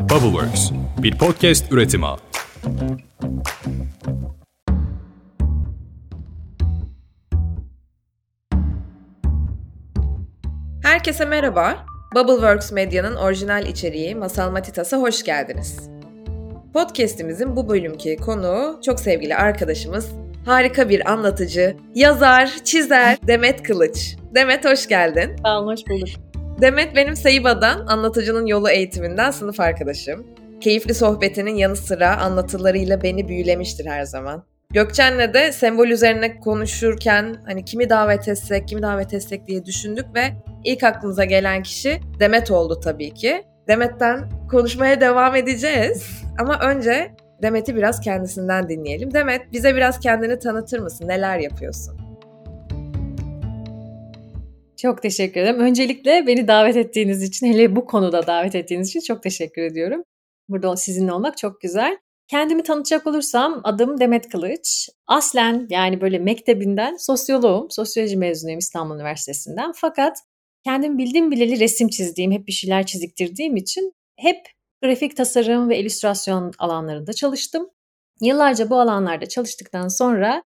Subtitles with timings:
[0.00, 0.70] Bubbleworks,
[1.02, 2.06] bir podcast üretimi.
[10.82, 11.86] Herkese merhaba.
[12.14, 15.90] Bubbleworks Medya'nın orijinal içeriği Masal Matitas'a hoş geldiniz.
[16.72, 20.08] Podcast'imizin bu bölümki konuğu çok sevgili arkadaşımız,
[20.46, 24.16] harika bir anlatıcı, yazar, çizer Demet Kılıç.
[24.34, 25.36] Demet hoş geldin.
[25.44, 26.29] Sağ olun, hoş bulduk.
[26.60, 30.26] Demet benim Seiba'dan Anlatıcının Yolu eğitiminden sınıf arkadaşım.
[30.60, 34.44] Keyifli sohbetinin yanı sıra anlatılarıyla beni büyülemiştir her zaman.
[34.70, 40.22] Gökçen'le de sembol üzerine konuşurken hani kimi davet etsek, kimi davet etsek diye düşündük ve
[40.64, 43.44] ilk aklımıza gelen kişi Demet oldu tabii ki.
[43.68, 46.22] Demet'ten konuşmaya devam edeceğiz.
[46.38, 47.10] Ama önce
[47.42, 49.14] Demet'i biraz kendisinden dinleyelim.
[49.14, 51.08] Demet bize biraz kendini tanıtır mısın?
[51.08, 52.09] Neler yapıyorsun?
[54.82, 55.60] Çok teşekkür ederim.
[55.60, 60.02] Öncelikle beni davet ettiğiniz için, hele bu konuda davet ettiğiniz için çok teşekkür ediyorum.
[60.48, 61.98] Burada sizinle olmak çok güzel.
[62.28, 64.88] Kendimi tanıtacak olursam adım Demet Kılıç.
[65.06, 69.72] Aslen yani böyle mektebinden sosyoloğum, sosyoloji mezunuyum İstanbul Üniversitesi'nden.
[69.74, 70.16] Fakat
[70.64, 74.36] kendim bildiğim bileli resim çizdiğim, hep bir şeyler çiziktirdiğim için hep
[74.82, 77.70] grafik tasarım ve illüstrasyon alanlarında çalıştım.
[78.20, 80.42] Yıllarca bu alanlarda çalıştıktan sonra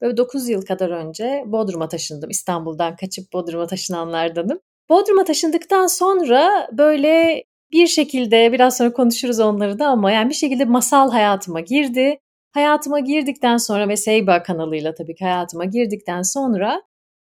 [0.00, 2.30] böyle 9 yıl kadar önce Bodrum'a taşındım.
[2.30, 4.60] İstanbul'dan kaçıp Bodrum'a taşınanlardanım.
[4.88, 10.64] Bodrum'a taşındıktan sonra böyle bir şekilde biraz sonra konuşuruz onları da ama yani bir şekilde
[10.64, 12.18] masal hayatıma girdi.
[12.52, 16.82] Hayatıma girdikten sonra ve Seyba kanalıyla tabii ki hayatıma girdikten sonra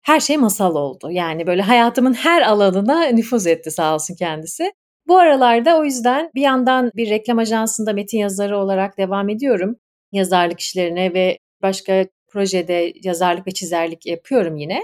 [0.03, 1.11] her şey masal oldu.
[1.11, 4.73] Yani böyle hayatımın her alanına nüfuz etti sağ olsun kendisi.
[5.09, 9.77] Bu aralarda o yüzden bir yandan bir reklam ajansında metin yazarı olarak devam ediyorum.
[10.13, 14.81] Yazarlık işlerine ve başka projede yazarlık ve çizerlik yapıyorum yine.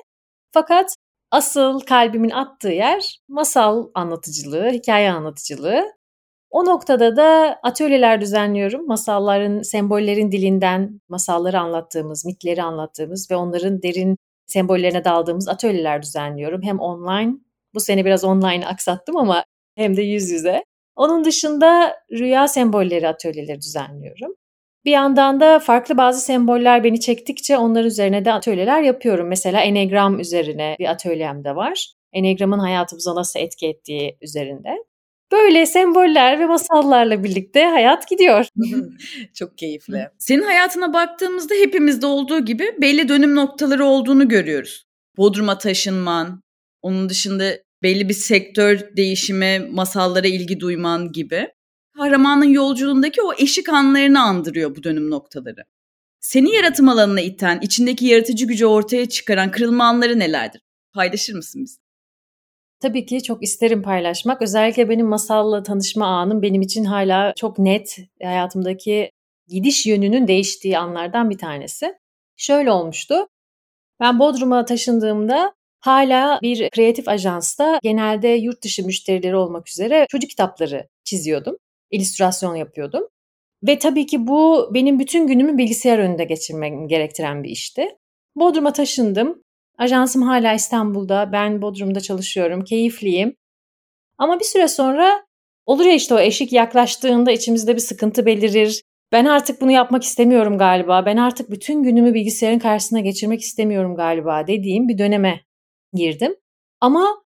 [0.53, 0.97] Fakat
[1.31, 5.93] asıl kalbimin attığı yer masal anlatıcılığı, hikaye anlatıcılığı.
[6.51, 8.87] O noktada da atölyeler düzenliyorum.
[8.87, 16.63] Masalların, sembollerin dilinden masalları anlattığımız, mitleri anlattığımız ve onların derin sembollerine daldığımız atölyeler düzenliyorum.
[16.63, 17.35] Hem online,
[17.75, 19.45] bu sene biraz online aksattım ama
[19.77, 20.65] hem de yüz yüze.
[20.97, 24.35] Onun dışında rüya sembolleri atölyeleri düzenliyorum.
[24.87, 29.29] Bir yandan da farklı bazı semboller beni çektikçe onlar üzerine de atölyeler yapıyorum.
[29.29, 31.93] Mesela Enegram üzerine bir atölyem de var.
[32.13, 34.69] Enegram'ın hayatımıza nasıl etki ettiği üzerinde.
[35.33, 38.47] Böyle semboller ve masallarla birlikte hayat gidiyor.
[39.35, 40.09] Çok keyifli.
[40.19, 44.87] Senin hayatına baktığımızda hepimizde olduğu gibi belli dönüm noktaları olduğunu görüyoruz.
[45.17, 46.43] Bodrum'a taşınman,
[46.83, 47.53] onun dışında
[47.83, 51.49] belli bir sektör değişimi, masallara ilgi duyman gibi
[51.97, 55.65] kahramanın yolculuğundaki o eşik anlarını andırıyor bu dönüm noktaları.
[56.21, 60.61] Seni yaratım alanına iten, içindeki yaratıcı gücü ortaya çıkaran kırılma anları nelerdir?
[60.93, 61.79] Paylaşır mısın biz?
[62.81, 64.43] Tabii ki çok isterim paylaşmak.
[64.43, 69.11] Özellikle benim masalla tanışma anım benim için hala çok net hayatımdaki
[69.49, 71.95] gidiş yönünün değiştiği anlardan bir tanesi.
[72.37, 73.29] Şöyle olmuştu.
[74.01, 80.89] Ben Bodrum'a taşındığımda hala bir kreatif ajansta genelde yurt dışı müşterileri olmak üzere çocuk kitapları
[81.05, 81.57] çiziyordum
[81.91, 83.09] illüstrasyon yapıyordum.
[83.63, 87.89] Ve tabii ki bu benim bütün günümü bilgisayar önünde geçirmem gerektiren bir işti.
[88.37, 89.43] Bodrum'a taşındım.
[89.79, 91.33] Ajansım hala İstanbul'da.
[91.33, 92.65] Ben Bodrum'da çalışıyorum.
[92.65, 93.37] Keyifliyim.
[94.19, 95.27] Ama bir süre sonra
[95.67, 98.83] olur ya işte o eşik yaklaştığında içimizde bir sıkıntı belirir.
[99.13, 101.07] Ben artık bunu yapmak istemiyorum galiba.
[101.07, 105.41] Ben artık bütün günümü bilgisayarın karşısına geçirmek istemiyorum galiba dediğim bir döneme
[105.93, 106.37] girdim.
[106.81, 107.26] Ama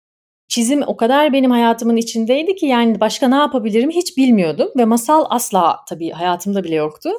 [0.47, 5.25] çizim o kadar benim hayatımın içindeydi ki yani başka ne yapabilirim hiç bilmiyordum ve masal
[5.29, 7.09] asla tabii hayatımda bile yoktu.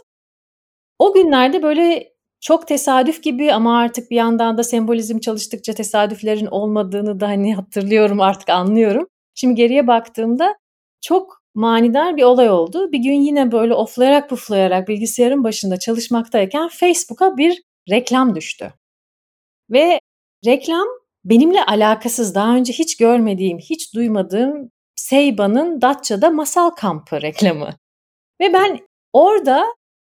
[0.98, 7.20] O günlerde böyle çok tesadüf gibi ama artık bir yandan da sembolizm çalıştıkça tesadüflerin olmadığını
[7.20, 9.06] da hani hatırlıyorum artık anlıyorum.
[9.34, 10.54] Şimdi geriye baktığımda
[11.00, 12.92] çok manidar bir olay oldu.
[12.92, 18.72] Bir gün yine böyle oflayarak puflayarak bilgisayarın başında çalışmaktayken Facebook'a bir reklam düştü.
[19.70, 20.00] Ve
[20.46, 20.86] reklam
[21.24, 27.70] benimle alakasız daha önce hiç görmediğim, hiç duymadığım Seiba'nın Datça'da masal kampı reklamı.
[28.40, 28.78] Ve ben
[29.12, 29.64] orada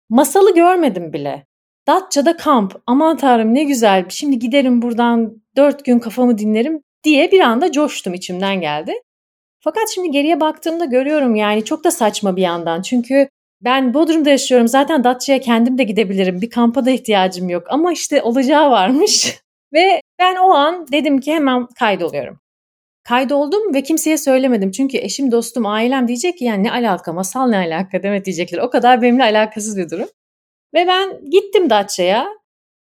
[0.09, 1.47] masalı görmedim bile.
[1.87, 2.75] Datça'da kamp.
[2.87, 4.05] Aman tanrım ne güzel.
[4.09, 8.93] Şimdi giderim buradan dört gün kafamı dinlerim diye bir anda coştum içimden geldi.
[9.61, 12.83] Fakat şimdi geriye baktığımda görüyorum yani çok da saçma bir yandan.
[12.83, 13.29] Çünkü
[13.61, 14.69] ben Bodrum'da yaşıyorum.
[14.69, 16.41] Zaten Datça'ya kendim de gidebilirim.
[16.41, 17.67] Bir kampa da ihtiyacım yok.
[17.71, 19.39] Ama işte olacağı varmış.
[19.73, 22.41] Ve ben o an dedim ki hemen kaydoluyorum.
[23.05, 24.71] Kaydoldum ve kimseye söylemedim.
[24.71, 28.59] Çünkü eşim, dostum, ailem diyecek ki yani ne alaka, masal ne alaka demet diyecekler.
[28.59, 30.09] O kadar benimle alakasız bir durum.
[30.75, 32.29] Ve ben gittim Datça'ya.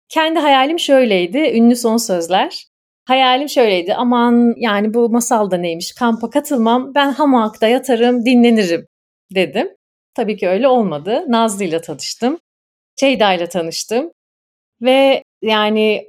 [0.08, 1.38] Kendi hayalim şöyleydi.
[1.38, 2.66] Ünlü son sözler.
[3.04, 3.94] Hayalim şöyleydi.
[3.94, 5.92] Aman yani bu masal da neymiş?
[5.92, 6.94] Kampa katılmam.
[6.94, 8.86] Ben hamakta yatarım, dinlenirim.
[9.34, 9.68] dedim.
[10.14, 11.24] Tabii ki öyle olmadı.
[11.28, 12.38] Nazlı ile tanıştım.
[13.00, 14.12] Şeyda ile tanıştım.
[14.82, 16.06] Ve yani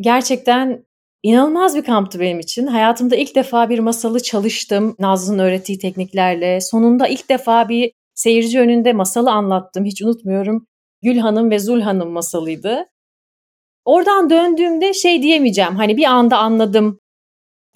[0.00, 0.84] gerçekten
[1.22, 2.66] inanılmaz bir kamptı benim için.
[2.66, 6.60] Hayatımda ilk defa bir masalı çalıştım Nazlı'nın öğrettiği tekniklerle.
[6.60, 9.84] Sonunda ilk defa bir seyirci önünde masalı anlattım.
[9.84, 10.66] Hiç unutmuyorum.
[11.02, 12.86] Gül Hanım ve Zul Hanım masalıydı.
[13.84, 15.76] Oradan döndüğümde şey diyemeyeceğim.
[15.76, 16.98] Hani bir anda anladım.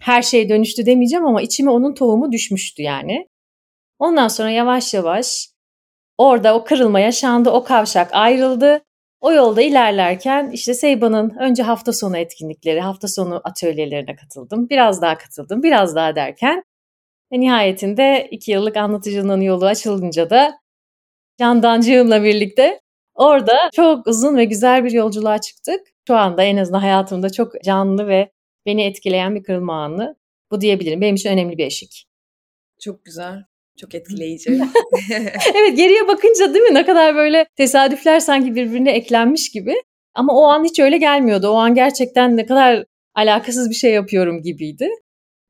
[0.01, 3.29] Her şey dönüştü demeyeceğim ama içime onun tohumu düşmüştü yani.
[3.99, 5.49] Ondan sonra yavaş yavaş
[6.19, 7.51] orada o kırılma yaşandı.
[7.51, 8.81] O kavşak ayrıldı.
[9.21, 14.71] O yolda ilerlerken işte Seyba'nın önce hafta sonu etkinlikleri, hafta sonu atölyelerine katıldım.
[14.71, 16.65] Biraz daha katıldım, biraz daha derken
[17.33, 20.59] ve nihayetinde iki yıllık anlatıcının yolu açılınca da
[21.39, 22.81] Candancığımla birlikte
[23.15, 25.81] orada çok uzun ve güzel bir yolculuğa çıktık.
[26.09, 28.33] Şu anda en azından hayatımda çok canlı ve
[28.67, 30.17] beni etkileyen bir kırılma anı.
[30.51, 31.01] Bu diyebilirim.
[31.01, 32.07] Benim için önemli bir eşik.
[32.81, 33.45] Çok güzel.
[33.81, 34.51] Çok etkileyici.
[35.55, 39.75] evet geriye bakınca değil mi ne kadar böyle tesadüfler sanki birbirine eklenmiş gibi.
[40.15, 41.49] Ama o an hiç öyle gelmiyordu.
[41.49, 42.85] O an gerçekten ne kadar
[43.15, 44.89] alakasız bir şey yapıyorum gibiydi.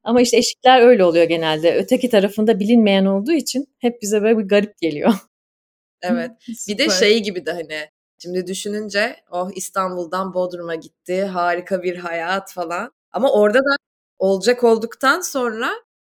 [0.02, 1.74] Ama işte eşikler öyle oluyor genelde.
[1.74, 5.14] Öteki tarafında bilinmeyen olduğu için hep bize böyle bir garip geliyor.
[6.02, 6.30] Evet.
[6.68, 7.88] bir de şey gibi de hani
[8.22, 11.24] şimdi düşününce oh İstanbul'dan Bodrum'a gitti.
[11.24, 12.92] Harika bir hayat falan.
[13.12, 13.76] Ama orada da
[14.18, 15.70] olacak olduktan sonra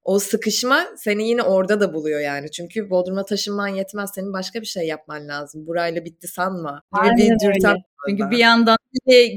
[0.05, 2.51] o sıkışma seni yine orada da buluyor yani.
[2.51, 4.11] Çünkü Bodrum'a taşınman yetmez.
[4.15, 5.67] Senin başka bir şey yapman lazım.
[5.67, 6.83] Burayla bitti sanma.
[6.95, 7.77] Gibi Aynen bir dürten.
[8.09, 8.77] Çünkü bir yandan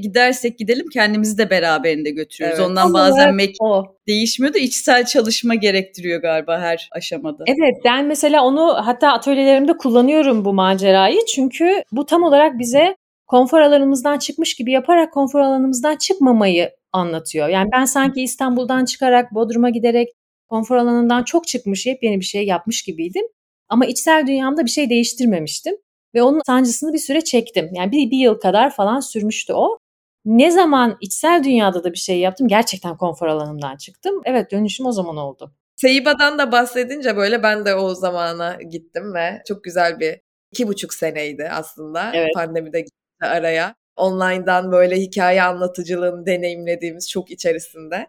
[0.02, 2.58] gidersek gidelim kendimizi de beraberinde götürüyoruz.
[2.58, 2.70] Evet.
[2.70, 3.84] Ondan bazen olarak mek o.
[4.08, 7.44] değişmiyor da içsel çalışma gerektiriyor galiba her aşamada.
[7.46, 11.18] Evet ben mesela onu hatta atölyelerimde kullanıyorum bu macerayı.
[11.34, 12.96] Çünkü bu tam olarak bize
[13.26, 17.48] konfor alanımızdan çıkmış gibi yaparak konfor alanımızdan çıkmamayı anlatıyor.
[17.48, 20.08] Yani ben sanki İstanbul'dan çıkarak Bodrum'a giderek
[20.54, 23.26] konfor alanından çok çıkmış, yepyeni bir şey yapmış gibiydim.
[23.68, 25.74] Ama içsel dünyamda bir şey değiştirmemiştim.
[26.14, 27.70] Ve onun sancısını bir süre çektim.
[27.72, 29.78] Yani bir, bir yıl kadar falan sürmüştü o.
[30.24, 34.20] Ne zaman içsel dünyada da bir şey yaptım gerçekten konfor alanımdan çıktım.
[34.24, 35.52] Evet dönüşüm o zaman oldu.
[35.76, 40.20] Seyba'dan da bahsedince böyle ben de o zamana gittim ve çok güzel bir
[40.52, 42.34] iki buçuk seneydi aslında Evet.
[42.34, 43.74] pandemide gitti araya.
[43.96, 48.06] Online'dan böyle hikaye anlatıcılığını deneyimlediğimiz çok içerisinde.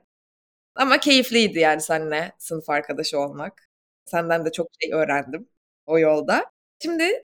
[0.75, 3.69] Ama keyifliydi yani seninle sınıf arkadaşı olmak.
[4.05, 5.49] Senden de çok şey öğrendim
[5.85, 6.45] o yolda.
[6.83, 7.23] Şimdi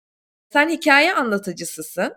[0.54, 2.16] sen hikaye anlatıcısısın.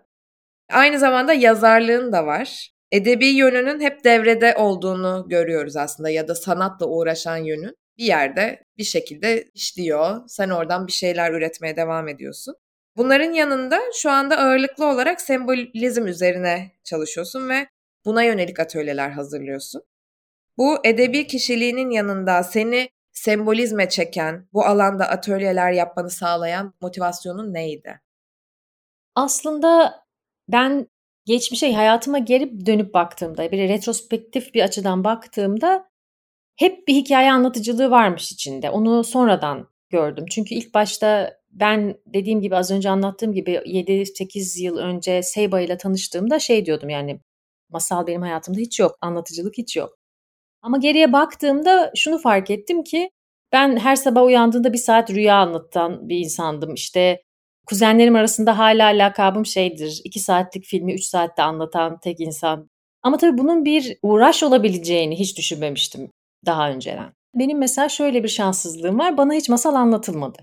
[0.69, 2.71] Aynı zamanda yazarlığın da var.
[2.91, 8.83] Edebi yönünün hep devrede olduğunu görüyoruz aslında ya da sanatla uğraşan yönün bir yerde bir
[8.83, 10.21] şekilde işliyor.
[10.27, 12.55] Sen oradan bir şeyler üretmeye devam ediyorsun.
[12.97, 17.67] Bunların yanında şu anda ağırlıklı olarak sembolizm üzerine çalışıyorsun ve
[18.05, 19.83] buna yönelik atölyeler hazırlıyorsun.
[20.57, 28.01] Bu edebi kişiliğinin yanında seni sembolizme çeken, bu alanda atölyeler yapmanı sağlayan motivasyonun neydi?
[29.15, 29.99] Aslında
[30.49, 30.87] ben
[31.25, 35.89] geçmişe, hayatıma geri dönüp baktığımda, bir retrospektif bir açıdan baktığımda
[36.55, 38.69] hep bir hikaye anlatıcılığı varmış içinde.
[38.69, 40.25] Onu sonradan gördüm.
[40.31, 45.77] Çünkü ilk başta ben dediğim gibi az önce anlattığım gibi 7-8 yıl önce Seyba ile
[45.77, 47.19] tanıştığımda şey diyordum yani
[47.69, 49.97] masal benim hayatımda hiç yok, anlatıcılık hiç yok.
[50.65, 53.09] Ama geriye baktığımda şunu fark ettim ki
[53.51, 56.73] ben her sabah uyandığımda bir saat rüya anlatan bir insandım.
[56.73, 57.21] İşte
[57.67, 60.01] kuzenlerim arasında hala lakabım şeydir.
[60.03, 62.69] iki saatlik filmi üç saatte anlatan tek insan.
[63.03, 66.11] Ama tabii bunun bir uğraş olabileceğini hiç düşünmemiştim
[66.45, 67.13] daha önceden.
[67.35, 69.17] Benim mesela şöyle bir şanssızlığım var.
[69.17, 70.39] Bana hiç masal anlatılmadı.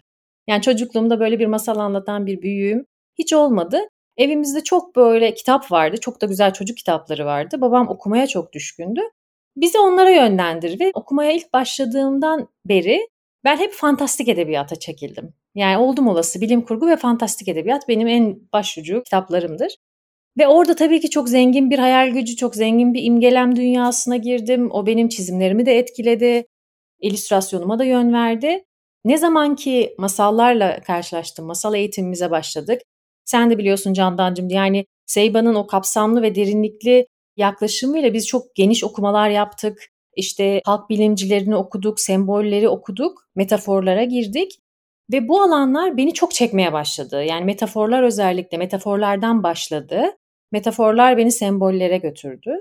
[0.49, 2.85] Yani çocukluğumda böyle bir masal anlatan bir büyüğüm
[3.19, 3.81] hiç olmadı.
[4.17, 5.97] Evimizde çok böyle kitap vardı.
[6.01, 7.61] Çok da güzel çocuk kitapları vardı.
[7.61, 9.01] Babam okumaya çok düşkündü.
[9.57, 13.09] Bizi onlara yönlendirdi ve okumaya ilk başladığımdan beri
[13.45, 15.35] ben hep fantastik edebiyata çekildim.
[15.55, 19.77] Yani oldum olası bilim kurgu ve fantastik edebiyat benim en başucu kitaplarımdır.
[20.39, 24.71] Ve orada tabii ki çok zengin bir hayal gücü, çok zengin bir imgelem dünyasına girdim.
[24.71, 26.47] O benim çizimlerimi de etkiledi,
[27.01, 28.65] illüstrasyonuma da yön verdi.
[29.05, 32.83] Ne zaman ki masallarla karşılaştım, masal eğitimimize başladık.
[33.25, 37.07] Sen de biliyorsun Candancığım yani Seyba'nın o kapsamlı ve derinlikli
[37.37, 39.89] yaklaşımıyla biz çok geniş okumalar yaptık.
[40.17, 44.59] İşte halk bilimcilerini okuduk, sembolleri okuduk, metaforlara girdik.
[45.13, 47.25] Ve bu alanlar beni çok çekmeye başladı.
[47.25, 50.03] Yani metaforlar özellikle metaforlardan başladı.
[50.53, 52.57] Metaforlar beni sembollere götürdü.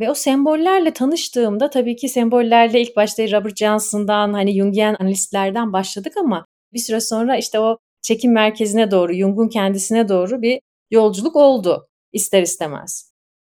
[0.00, 6.12] Ve o sembollerle tanıştığımda tabii ki sembollerle ilk başta Robert Johnson'dan hani Jungian analistlerden başladık
[6.16, 10.60] ama bir süre sonra işte o çekim merkezine doğru, Jung'un kendisine doğru bir
[10.90, 13.07] yolculuk oldu ister istemez.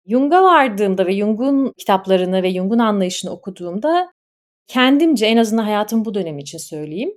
[0.07, 4.11] Jung'a vardığımda ve Jung'un kitaplarını ve Jung'un anlayışını okuduğumda
[4.67, 7.11] kendimce en azından hayatım bu dönemi için söyleyeyim.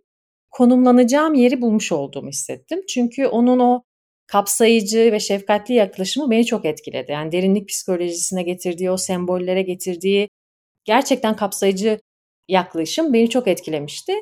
[0.50, 2.82] konumlanacağım yeri bulmuş olduğumu hissettim.
[2.88, 3.82] Çünkü onun o
[4.26, 7.12] kapsayıcı ve şefkatli yaklaşımı beni çok etkiledi.
[7.12, 10.28] Yani derinlik psikolojisine getirdiği, o sembollere getirdiği
[10.84, 12.00] gerçekten kapsayıcı
[12.48, 14.12] yaklaşım beni çok etkilemişti.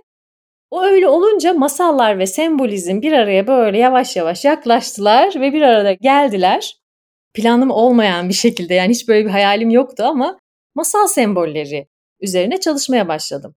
[0.70, 5.92] O öyle olunca masallar ve sembolizm bir araya böyle yavaş yavaş yaklaştılar ve bir arada
[5.92, 6.76] geldiler.
[7.36, 10.38] Planım olmayan bir şekilde yani hiç böyle bir hayalim yoktu ama
[10.74, 11.88] masal sembolleri
[12.20, 13.54] üzerine çalışmaya başladım.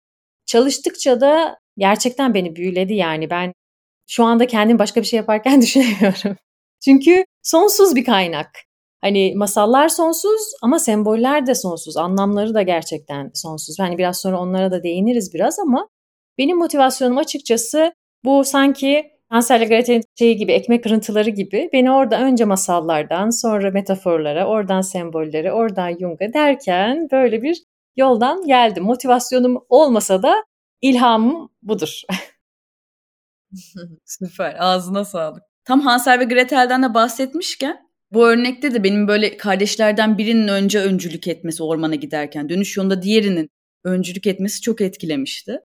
[0.47, 3.53] Çalıştıkça da gerçekten beni büyüledi yani ben
[4.09, 6.37] şu anda kendim başka bir şey yaparken düşünemiyorum.
[6.85, 8.51] Çünkü sonsuz bir kaynak.
[9.01, 11.97] Hani masallar sonsuz ama semboller de sonsuz.
[11.97, 13.79] Anlamları da gerçekten sonsuz.
[13.79, 15.89] Hani biraz sonra onlara da değiniriz biraz ama
[16.39, 17.93] benim motivasyonum açıkçası
[18.25, 23.71] bu sanki Hansel ile Gretel'in şeyi gibi ekmek kırıntıları gibi beni orada önce masallardan sonra
[23.71, 27.63] metaforlara, oradan sembollere, oradan Jung'a derken böyle bir
[27.97, 28.85] yoldan geldim.
[28.85, 30.45] Motivasyonum olmasa da
[30.83, 32.03] ilhamım budur.
[34.05, 34.57] Süper.
[34.59, 35.43] Ağzına sağlık.
[35.65, 41.29] Tam Hansel ve Gretel'den de bahsetmişken bu örnekte de benim böyle kardeşlerden birinin önce öncülük
[41.29, 43.51] etmesi ormana giderken dönüş yolunda diğerinin
[43.85, 45.61] öncülük etmesi çok etkilemişti.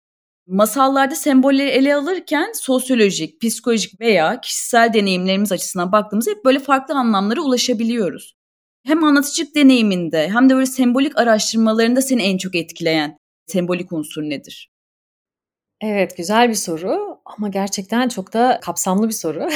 [0.47, 7.41] Masallarda sembolleri ele alırken sosyolojik, psikolojik veya kişisel deneyimlerimiz açısından baktığımızda hep böyle farklı anlamlara
[7.41, 8.37] ulaşabiliyoruz.
[8.85, 14.71] Hem anlatıcılık deneyiminde hem de böyle sembolik araştırmalarında seni en çok etkileyen sembolik unsur nedir?
[15.81, 19.49] Evet, güzel bir soru ama gerçekten çok da kapsamlı bir soru.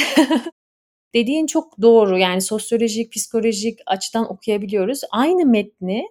[1.15, 2.19] Dediğin çok doğru.
[2.19, 5.01] Yani sosyolojik, psikolojik açıdan okuyabiliyoruz.
[5.11, 6.03] Aynı metni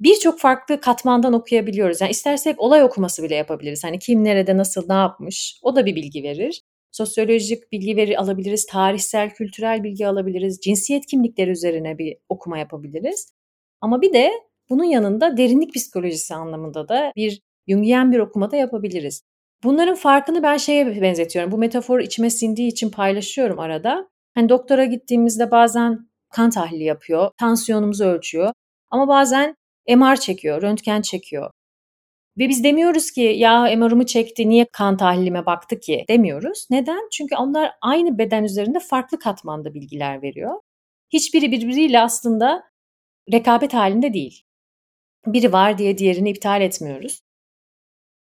[0.00, 2.00] birçok farklı katmandan okuyabiliyoruz.
[2.00, 3.84] Yani istersek olay okuması bile yapabiliriz.
[3.84, 6.62] Hani kim nerede nasıl ne yapmış o da bir bilgi verir.
[6.92, 13.32] Sosyolojik bilgi veri alabiliriz, tarihsel, kültürel bilgi alabiliriz, cinsiyet kimlikleri üzerine bir okuma yapabiliriz.
[13.80, 14.30] Ama bir de
[14.70, 19.22] bunun yanında derinlik psikolojisi anlamında da bir Jungian bir okuma da yapabiliriz.
[19.64, 21.52] Bunların farkını ben şeye benzetiyorum.
[21.52, 24.08] Bu metafor içime sindiği için paylaşıyorum arada.
[24.34, 28.52] Hani doktora gittiğimizde bazen kan tahlili yapıyor, tansiyonumuzu ölçüyor.
[28.90, 29.56] Ama bazen
[29.88, 31.50] MR çekiyor, röntgen çekiyor.
[32.38, 36.66] Ve biz demiyoruz ki ya MR'ımı çekti niye kan tahlilime baktı ki demiyoruz.
[36.70, 37.08] Neden?
[37.12, 40.60] Çünkü onlar aynı beden üzerinde farklı katmanda bilgiler veriyor.
[41.12, 42.62] Hiçbiri birbiriyle aslında
[43.32, 44.42] rekabet halinde değil.
[45.26, 47.20] Biri var diye diğerini iptal etmiyoruz.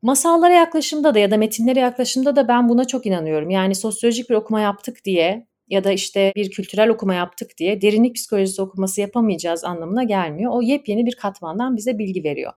[0.01, 3.49] Masallara yaklaşımda da ya da metinlere yaklaşımda da ben buna çok inanıyorum.
[3.49, 8.15] Yani sosyolojik bir okuma yaptık diye ya da işte bir kültürel okuma yaptık diye derinlik
[8.15, 10.51] psikolojisi okuması yapamayacağız anlamına gelmiyor.
[10.55, 12.53] O yepyeni bir katmandan bize bilgi veriyor.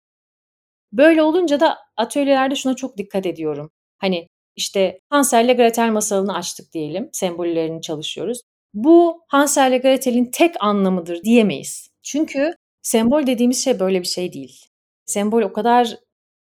[0.93, 3.71] Böyle olunca da atölyelerde şuna çok dikkat ediyorum.
[3.99, 8.41] Hani işte Hansel ile Gretel masalını açtık diyelim, sembollerini çalışıyoruz.
[8.75, 11.91] Bu Hansel ile Gretel'in tek anlamıdır diyemeyiz.
[12.03, 14.67] Çünkü sembol dediğimiz şey böyle bir şey değil.
[15.07, 15.97] Sembol o kadar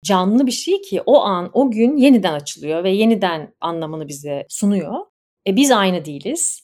[0.03, 5.10] canlı bir şey ki o an, o gün yeniden açılıyor ve yeniden anlamını bize sunuyor.
[5.47, 6.61] E biz aynı değiliz.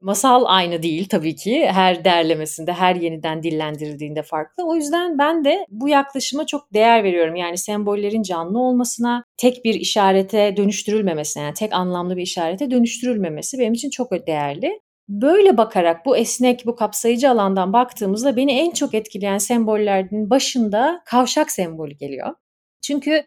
[0.00, 1.66] Masal aynı değil tabii ki.
[1.72, 4.64] Her derlemesinde, her yeniden dillendirildiğinde farklı.
[4.68, 7.36] O yüzden ben de bu yaklaşıma çok değer veriyorum.
[7.36, 13.72] Yani sembollerin canlı olmasına, tek bir işarete dönüştürülmemesine, yani tek anlamlı bir işarete dönüştürülmemesi benim
[13.72, 14.80] için çok değerli.
[15.08, 21.50] Böyle bakarak bu esnek, bu kapsayıcı alandan baktığımızda beni en çok etkileyen sembollerin başında kavşak
[21.50, 22.34] sembolü geliyor.
[22.82, 23.24] Çünkü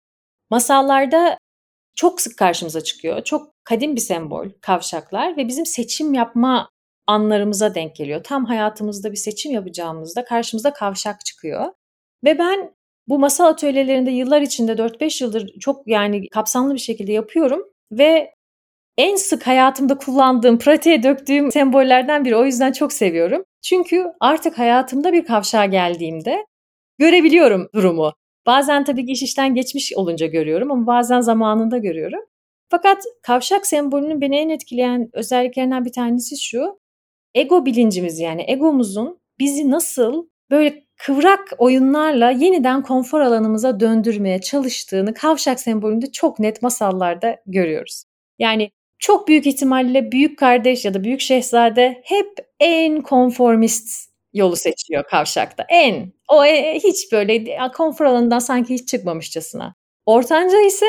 [0.49, 1.37] masallarda
[1.99, 3.23] çok sık karşımıza çıkıyor.
[3.23, 6.69] Çok kadim bir sembol kavşaklar ve bizim seçim yapma
[7.07, 8.23] anlarımıza denk geliyor.
[8.23, 11.65] Tam hayatımızda bir seçim yapacağımızda karşımıza kavşak çıkıyor.
[12.23, 12.75] Ve ben
[13.07, 18.33] bu masal atölyelerinde yıllar içinde 4-5 yıldır çok yani kapsamlı bir şekilde yapıyorum ve
[18.97, 22.35] en sık hayatımda kullandığım, pratiğe döktüğüm sembollerden biri.
[22.35, 23.43] O yüzden çok seviyorum.
[23.61, 26.45] Çünkü artık hayatımda bir kavşağa geldiğimde
[26.97, 28.13] görebiliyorum durumu.
[28.45, 32.21] Bazen tabii ki iş işten geçmiş olunca görüyorum ama bazen zamanında görüyorum.
[32.69, 36.79] Fakat kavşak sembolünün beni en etkileyen özelliklerinden bir tanesi şu.
[37.35, 45.59] Ego bilincimiz yani egomuzun bizi nasıl böyle kıvrak oyunlarla yeniden konfor alanımıza döndürmeye çalıştığını kavşak
[45.59, 48.03] sembolünde çok net masallarda görüyoruz.
[48.39, 52.27] Yani çok büyük ihtimalle büyük kardeş ya da büyük şehzade hep
[52.59, 55.65] en konformist yolu seçiyor kavşakta.
[55.69, 56.13] En.
[56.27, 59.75] O e, hiç böyle konfor alanından sanki hiç çıkmamışçasına.
[60.05, 60.85] Ortanca ise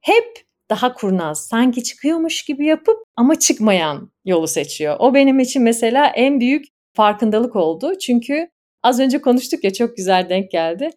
[0.00, 4.96] hep daha kurnaz, sanki çıkıyormuş gibi yapıp ama çıkmayan yolu seçiyor.
[4.98, 6.64] O benim için mesela en büyük
[6.94, 7.98] farkındalık oldu.
[7.98, 8.48] Çünkü
[8.82, 10.90] az önce konuştuk ya çok güzel denk geldi.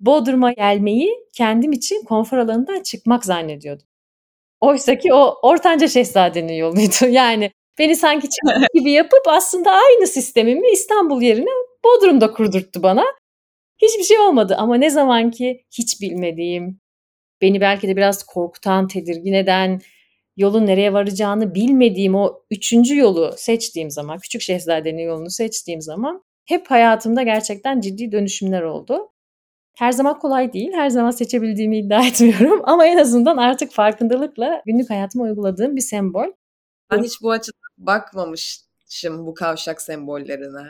[0.00, 3.86] Bodrum'a gelmeyi kendim için konfor alanından çıkmak zannediyordum.
[4.60, 6.94] Oysa ki o ortanca şehzadenin yoluydu.
[7.08, 11.50] Yani Beni sanki çıkmış gibi yapıp aslında aynı sistemimi İstanbul yerine
[11.84, 13.04] Bodrum'da kurdurttu bana.
[13.82, 16.80] Hiçbir şey olmadı ama ne zaman ki hiç bilmediğim,
[17.42, 19.80] beni belki de biraz korkutan, tedirgin eden,
[20.36, 26.70] yolun nereye varacağını bilmediğim o üçüncü yolu seçtiğim zaman, Küçük Şehzade'nin yolunu seçtiğim zaman hep
[26.70, 29.10] hayatımda gerçekten ciddi dönüşümler oldu.
[29.78, 34.90] Her zaman kolay değil, her zaman seçebildiğimi iddia etmiyorum ama en azından artık farkındalıkla günlük
[34.90, 36.26] hayatıma uyguladığım bir sembol.
[36.90, 40.66] Ben hiç bu açıdan bakmamışım bu kavşak sembollerine.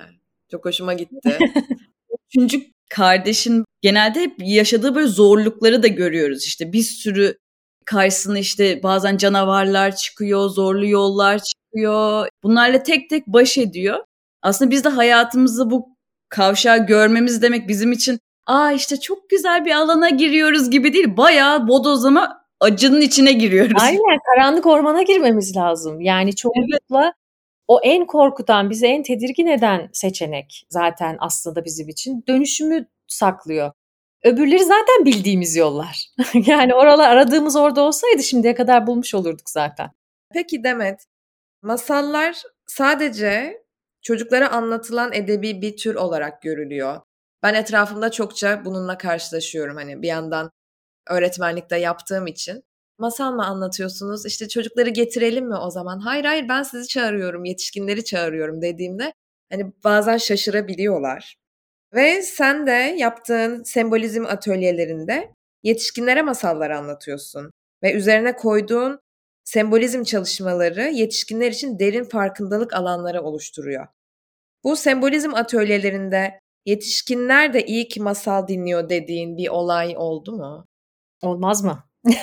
[0.50, 1.38] Çok hoşuma gitti.
[2.28, 6.44] Üçüncü kardeşin genelde hep yaşadığı böyle zorlukları da görüyoruz.
[6.44, 7.38] İşte bir sürü
[7.84, 12.28] karşısına işte bazen canavarlar çıkıyor, zorlu yollar çıkıyor.
[12.42, 13.98] Bunlarla tek tek baş ediyor.
[14.42, 15.96] Aslında biz de hayatımızda bu
[16.28, 21.16] kavşağı görmemiz demek bizim için aa işte çok güzel bir alana giriyoruz gibi değil.
[21.16, 23.82] Bayağı bodozlama acının içine giriyoruz.
[23.82, 26.00] Aynen karanlık ormana girmemiz lazım.
[26.00, 27.14] Yani çoğunlukla evet.
[27.68, 33.72] o en korkutan, bizi en tedirgin eden seçenek zaten aslında bizim için dönüşümü saklıyor.
[34.24, 36.06] Öbürleri zaten bildiğimiz yollar.
[36.46, 39.90] yani oralar aradığımız orada olsaydı şimdiye kadar bulmuş olurduk zaten.
[40.34, 41.04] Peki Demet,
[41.62, 43.62] masallar sadece
[44.02, 47.00] çocuklara anlatılan edebi bir tür olarak görülüyor.
[47.42, 50.50] Ben etrafımda çokça bununla karşılaşıyorum hani bir yandan
[51.10, 52.64] öğretmenlikte yaptığım için.
[52.98, 54.26] Masal mı anlatıyorsunuz?
[54.26, 55.98] İşte çocukları getirelim mi o zaman?
[55.98, 59.12] Hayır hayır ben sizi çağırıyorum, yetişkinleri çağırıyorum dediğimde
[59.52, 61.36] hani bazen şaşırabiliyorlar.
[61.94, 65.32] Ve sen de yaptığın sembolizm atölyelerinde
[65.62, 67.50] yetişkinlere masallar anlatıyorsun
[67.82, 69.00] ve üzerine koyduğun
[69.44, 73.86] sembolizm çalışmaları yetişkinler için derin farkındalık alanları oluşturuyor.
[74.64, 80.66] Bu sembolizm atölyelerinde yetişkinler de iyi ki masal dinliyor dediğin bir olay oldu mu?
[81.24, 81.84] Olmaz mı?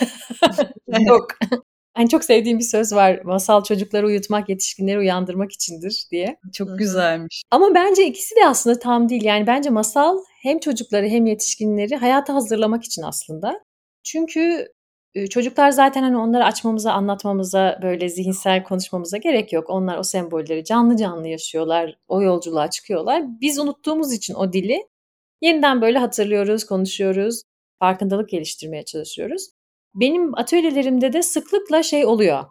[1.08, 1.28] Yok.
[1.98, 3.22] En çok sevdiğim bir söz var.
[3.24, 6.38] Masal çocukları uyutmak, yetişkinleri uyandırmak içindir diye.
[6.54, 7.44] Çok güzelmiş.
[7.52, 9.24] Ama bence ikisi de aslında tam değil.
[9.24, 13.60] Yani bence masal hem çocukları hem yetişkinleri hayata hazırlamak için aslında.
[14.04, 14.68] Çünkü
[15.30, 19.70] çocuklar zaten hani onları açmamıza, anlatmamıza, böyle zihinsel konuşmamıza gerek yok.
[19.70, 23.24] Onlar o sembolleri canlı canlı yaşıyorlar, o yolculuğa çıkıyorlar.
[23.42, 24.88] Biz unuttuğumuz için o dili
[25.42, 27.42] yeniden böyle hatırlıyoruz, konuşuyoruz,
[27.82, 29.48] farkındalık geliştirmeye çalışıyoruz.
[29.96, 32.44] Benim atölyelerimde de sıklıkla şey oluyor.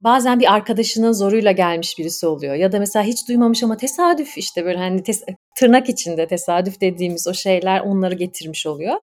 [0.00, 2.54] Bazen bir arkadaşının zoruyla gelmiş birisi oluyor.
[2.54, 7.28] Ya da mesela hiç duymamış ama tesadüf işte böyle hani tes- tırnak içinde tesadüf dediğimiz
[7.28, 8.96] o şeyler onları getirmiş oluyor.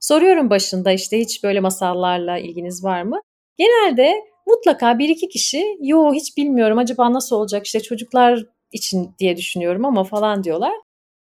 [0.00, 3.20] Soruyorum başında işte hiç böyle masallarla ilginiz var mı?
[3.58, 4.14] Genelde
[4.46, 9.84] mutlaka bir iki kişi yo hiç bilmiyorum acaba nasıl olacak işte çocuklar için diye düşünüyorum
[9.84, 10.72] ama falan diyorlar.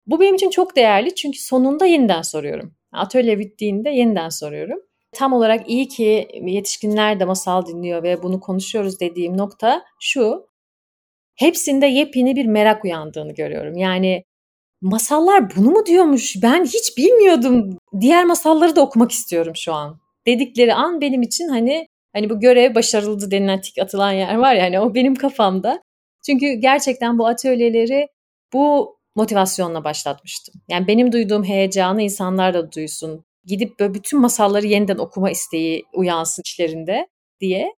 [0.07, 2.76] Bu benim için çok değerli çünkü sonunda yeniden soruyorum.
[2.91, 4.79] Atölye bittiğinde yeniden soruyorum
[5.17, 10.47] tam olarak iyi ki yetişkinler de masal dinliyor ve bunu konuşuyoruz dediğim nokta şu.
[11.35, 13.77] Hepsinde yepyeni bir merak uyandığını görüyorum.
[13.77, 14.23] Yani
[14.81, 16.35] masallar bunu mu diyormuş?
[16.43, 17.77] Ben hiç bilmiyordum.
[18.01, 19.99] Diğer masalları da okumak istiyorum şu an.
[20.27, 24.63] Dedikleri an benim için hani hani bu görev başarıldı denilen tik atılan yer var ya
[24.63, 25.81] hani o benim kafamda.
[26.25, 28.07] Çünkü gerçekten bu atölyeleri
[28.53, 30.61] bu motivasyonla başlatmıştım.
[30.69, 36.41] Yani benim duyduğum heyecanı insanlar da duysun gidip böyle bütün masalları yeniden okuma isteği uyansın
[36.41, 37.07] içlerinde
[37.39, 37.73] diye.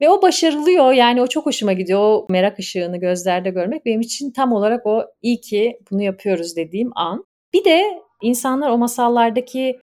[0.00, 2.00] Ve o başarılıyor yani o çok hoşuma gidiyor.
[2.00, 6.90] O merak ışığını gözlerde görmek benim için tam olarak o iyi ki bunu yapıyoruz dediğim
[6.94, 7.24] an.
[7.52, 9.80] Bir de insanlar o masallardaki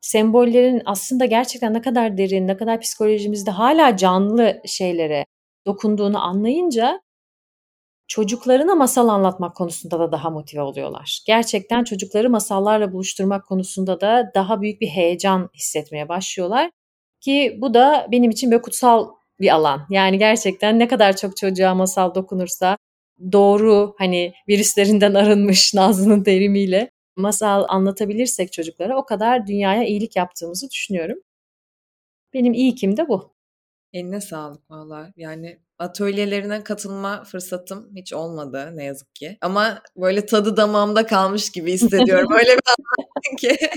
[0.00, 5.24] sembollerin aslında gerçekten ne kadar derin, ne kadar psikolojimizde hala canlı şeylere
[5.66, 7.00] dokunduğunu anlayınca
[8.08, 11.22] çocuklarına masal anlatmak konusunda da daha motive oluyorlar.
[11.26, 16.70] Gerçekten çocukları masallarla buluşturmak konusunda da daha büyük bir heyecan hissetmeye başlıyorlar.
[17.20, 19.08] Ki bu da benim için böyle kutsal
[19.40, 19.86] bir alan.
[19.90, 22.78] Yani gerçekten ne kadar çok çocuğa masal dokunursa
[23.32, 31.18] doğru hani virüslerinden arınmış Nazlı'nın terimiyle masal anlatabilirsek çocuklara o kadar dünyaya iyilik yaptığımızı düşünüyorum.
[32.34, 33.34] Benim iyi kim de bu.
[33.92, 35.12] Eline sağlık valla.
[35.16, 39.38] Yani atölyelerine katılma fırsatım hiç olmadı ne yazık ki.
[39.40, 42.32] Ama böyle tadı damağımda kalmış gibi hissediyorum.
[42.38, 43.70] Öyle bir anlattın ki.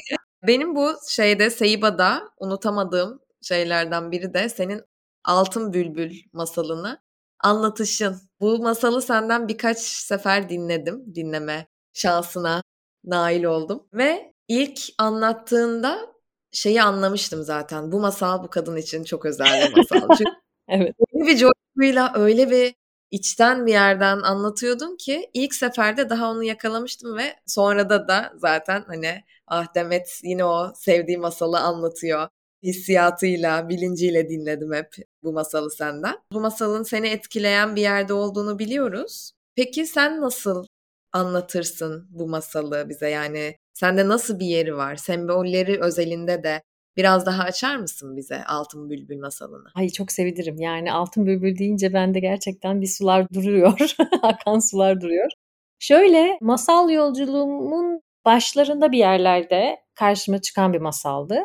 [0.47, 4.83] Benim bu şeyde Seiba'da unutamadığım şeylerden biri de senin
[5.23, 6.99] Altın Bülbül masalını
[7.39, 8.21] anlatışın.
[8.39, 11.15] Bu masalı senden birkaç sefer dinledim.
[11.15, 12.63] Dinleme şansına
[13.03, 13.87] nail oldum.
[13.93, 16.11] Ve ilk anlattığında
[16.51, 17.91] şeyi anlamıştım zaten.
[17.91, 20.07] Bu masal bu kadın için çok özel bir masal.
[20.17, 20.31] Çünkü
[20.71, 20.95] evet.
[21.15, 22.75] öyle bir coşkuyla öyle bir
[23.11, 29.23] içten bir yerden anlatıyordun ki ilk seferde daha onu yakalamıştım ve sonrada da zaten hani
[29.47, 32.27] ah Demet yine o sevdiği masalı anlatıyor
[32.63, 36.15] hissiyatıyla, bilinciyle dinledim hep bu masalı senden.
[36.33, 39.31] Bu masalın seni etkileyen bir yerde olduğunu biliyoruz.
[39.55, 40.65] Peki sen nasıl
[41.13, 43.09] anlatırsın bu masalı bize?
[43.09, 44.95] Yani Sende nasıl bir yeri var?
[44.95, 46.61] Sembolleri özelinde de
[46.97, 49.67] Biraz daha açar mısın bize Altın Bülbül masalını?
[49.75, 50.57] Ay çok sevinirim.
[50.59, 53.95] Yani Altın Bülbül deyince bende gerçekten bir sular duruyor.
[54.21, 55.31] Akan sular duruyor.
[55.79, 61.39] Şöyle masal yolculuğumun başlarında bir yerlerde karşıma çıkan bir masaldı.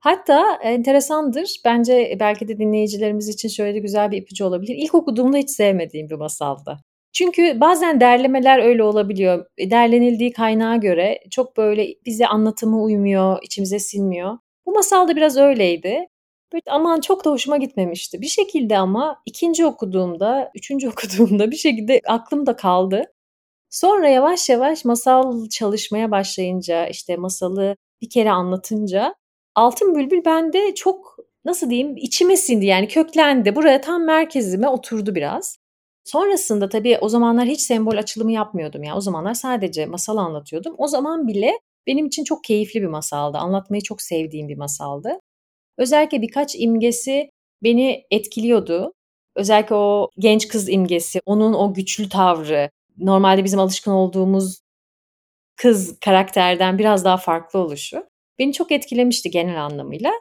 [0.00, 1.60] Hatta enteresandır.
[1.64, 4.74] Bence belki de dinleyicilerimiz için şöyle güzel bir ipucu olabilir.
[4.78, 6.78] İlk okuduğumda hiç sevmediğim bir masaldı.
[7.12, 9.46] Çünkü bazen derlemeler öyle olabiliyor.
[9.70, 14.38] Derlenildiği kaynağa göre çok böyle bize anlatımı uymuyor, içimize sinmiyor.
[14.66, 16.06] Bu masal da biraz öyleydi.
[16.52, 18.20] Böyle aman çok da hoşuma gitmemişti.
[18.20, 23.04] Bir şekilde ama ikinci okuduğumda, üçüncü okuduğumda bir şekilde aklımda kaldı.
[23.70, 29.14] Sonra yavaş yavaş masal çalışmaya başlayınca, işte masalı bir kere anlatınca
[29.54, 33.56] Altın Bülbül bende çok nasıl diyeyim içime sindi yani köklendi.
[33.56, 35.58] Buraya tam merkezime oturdu biraz.
[36.04, 38.82] Sonrasında tabii o zamanlar hiç sembol açılımı yapmıyordum.
[38.82, 40.74] Yani o zamanlar sadece masal anlatıyordum.
[40.78, 41.52] O zaman bile
[41.86, 43.38] benim için çok keyifli bir masaldı.
[43.38, 45.10] Anlatmayı çok sevdiğim bir masaldı.
[45.78, 47.30] Özellikle birkaç imgesi
[47.62, 48.92] beni etkiliyordu.
[49.36, 54.60] Özellikle o genç kız imgesi, onun o güçlü tavrı, normalde bizim alışkın olduğumuz
[55.56, 58.04] kız karakterden biraz daha farklı oluşu
[58.38, 60.12] beni çok etkilemişti genel anlamıyla.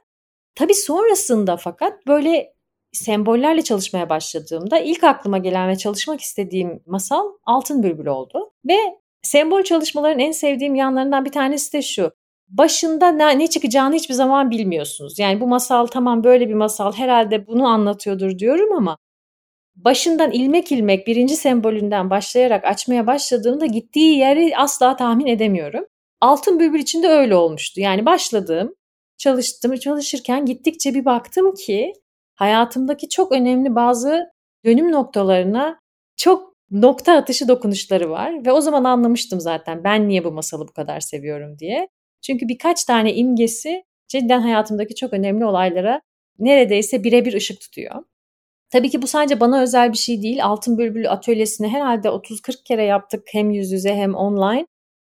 [0.56, 2.54] Tabii sonrasında fakat böyle
[2.94, 8.52] sembollerle çalışmaya başladığımda ilk aklıma gelen ve çalışmak istediğim masal Altın Bülbül oldu.
[8.66, 8.78] Ve
[9.22, 12.12] sembol çalışmaların en sevdiğim yanlarından bir tanesi de şu.
[12.50, 15.20] Başında ne, ne çıkacağını hiçbir zaman bilmiyorsunuz.
[15.20, 18.98] Yani bu masal tamam böyle bir masal herhalde bunu anlatıyordur diyorum ama
[19.76, 25.86] başından ilmek ilmek birinci sembolünden başlayarak açmaya başladığımda gittiği yeri asla tahmin edemiyorum.
[26.22, 27.82] Altın Bülbül için de öyle olmuştu.
[27.82, 28.76] Yani başladım,
[29.18, 31.94] çalıştım, çalışırken gittikçe bir baktım ki
[32.36, 34.26] hayatımdaki çok önemli bazı
[34.66, 35.80] dönüm noktalarına
[36.18, 40.74] çok nokta atışı dokunuşları var ve o zaman anlamıştım zaten ben niye bu masalı bu
[40.74, 41.88] kadar seviyorum diye.
[42.22, 46.02] Çünkü birkaç tane imgesi cidden hayatımdaki çok önemli olaylara
[46.40, 48.04] neredeyse birebir ışık tutuyor.
[48.70, 50.46] Tabii ki bu sadece bana özel bir şey değil.
[50.46, 54.66] Altın Bülbül atölyesini herhalde 30-40 kere yaptık hem yüz yüze hem online.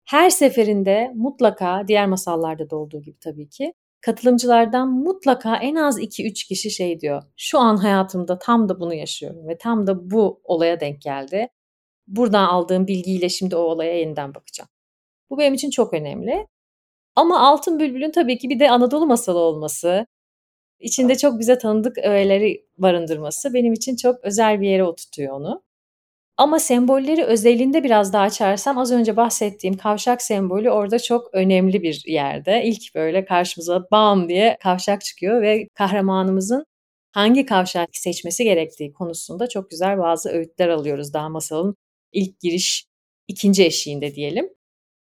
[0.06, 3.74] Her seferinde mutlaka diğer masallarda da olduğu gibi tabii ki
[4.06, 7.24] katılımcılardan mutlaka en az 2-3 kişi şey diyor.
[7.38, 11.48] Şu an hayatımda tam da bunu yaşıyorum ve tam da bu olaya denk geldi.
[12.08, 14.70] Buradan aldığım bilgiyle şimdi o olaya yeniden bakacağım.
[15.30, 16.48] Bu benim için çok önemli.
[17.16, 20.08] Ama Altın Bülbül'ün tabii ki bir de Anadolu masalı olması,
[20.80, 25.64] içinde çok bize tanıdık öğeleri barındırması benim için çok özel bir yere oturtuyor onu.
[26.38, 32.04] Ama sembolleri özelinde biraz daha açarsam az önce bahsettiğim kavşak sembolü orada çok önemli bir
[32.08, 32.64] yerde.
[32.66, 36.66] İlk böyle karşımıza bam diye kavşak çıkıyor ve kahramanımızın
[37.12, 41.76] hangi kavşak seçmesi gerektiği konusunda çok güzel bazı öğütler alıyoruz daha masalın
[42.14, 42.86] ilk giriş
[43.28, 44.50] ikinci eşiğinde diyelim.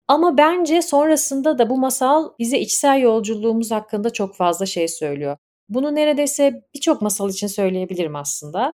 [0.07, 5.37] Ama bence sonrasında da bu masal bize içsel yolculuğumuz hakkında çok fazla şey söylüyor.
[5.69, 8.73] Bunu neredeyse birçok masal için söyleyebilirim aslında.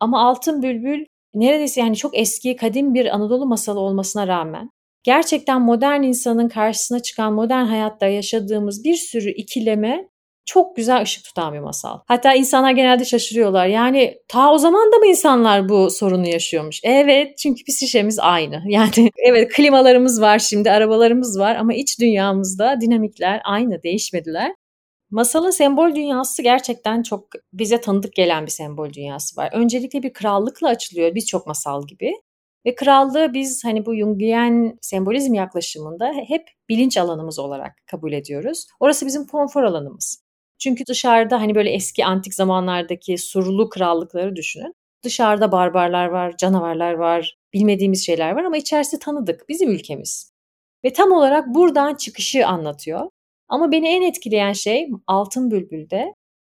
[0.00, 1.06] Ama Altın Bülbül
[1.40, 4.70] neredeyse yani çok eski, kadim bir Anadolu masalı olmasına rağmen
[5.02, 10.08] gerçekten modern insanın karşısına çıkan modern hayatta yaşadığımız bir sürü ikileme
[10.46, 11.98] çok güzel ışık tutan bir masal.
[12.06, 13.66] Hatta insanlar genelde şaşırıyorlar.
[13.66, 16.80] Yani ta o zaman da mı insanlar bu sorunu yaşıyormuş?
[16.84, 18.62] Evet çünkü şişemiz aynı.
[18.76, 24.52] Yani evet klimalarımız var şimdi, arabalarımız var ama iç dünyamızda dinamikler aynı, değişmediler.
[25.10, 29.50] Masalın sembol dünyası gerçekten çok bize tanıdık gelen bir sembol dünyası var.
[29.52, 32.12] Öncelikle bir krallıkla açılıyor birçok masal gibi.
[32.66, 38.66] Ve krallığı biz hani bu Jungian sembolizm yaklaşımında hep bilinç alanımız olarak kabul ediyoruz.
[38.80, 40.22] Orası bizim konfor alanımız.
[40.58, 44.74] Çünkü dışarıda hani böyle eski antik zamanlardaki surlu krallıkları düşünün.
[45.04, 50.32] Dışarıda barbarlar var, canavarlar var, bilmediğimiz şeyler var ama içerisi tanıdık, bizim ülkemiz.
[50.84, 53.08] Ve tam olarak buradan çıkışı anlatıyor.
[53.48, 56.14] Ama beni en etkileyen şey Altın Bülbül'de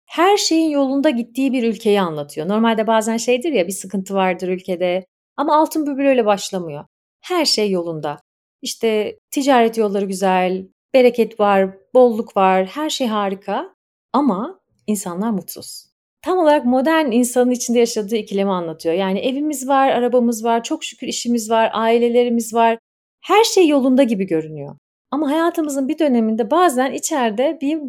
[0.06, 2.48] her şeyin yolunda gittiği bir ülkeyi anlatıyor.
[2.48, 5.06] Normalde bazen şeydir ya bir sıkıntı vardır ülkede
[5.38, 6.86] ama Altın Bülbül öyle başlamıyor.
[7.22, 8.20] Her şey yolunda.
[8.62, 13.76] İşte ticaret yolları güzel, bereket var, bolluk var, her şey harika
[14.14, 15.86] ama insanlar mutsuz.
[16.22, 18.96] Tam olarak modern insanın içinde yaşadığı ikilemi anlatıyor.
[18.96, 22.78] Yani evimiz var, arabamız var, çok şükür işimiz var, ailelerimiz var.
[23.22, 24.76] Her şey yolunda gibi görünüyor.
[25.12, 27.80] Ama hayatımızın bir döneminde bazen içeride bir,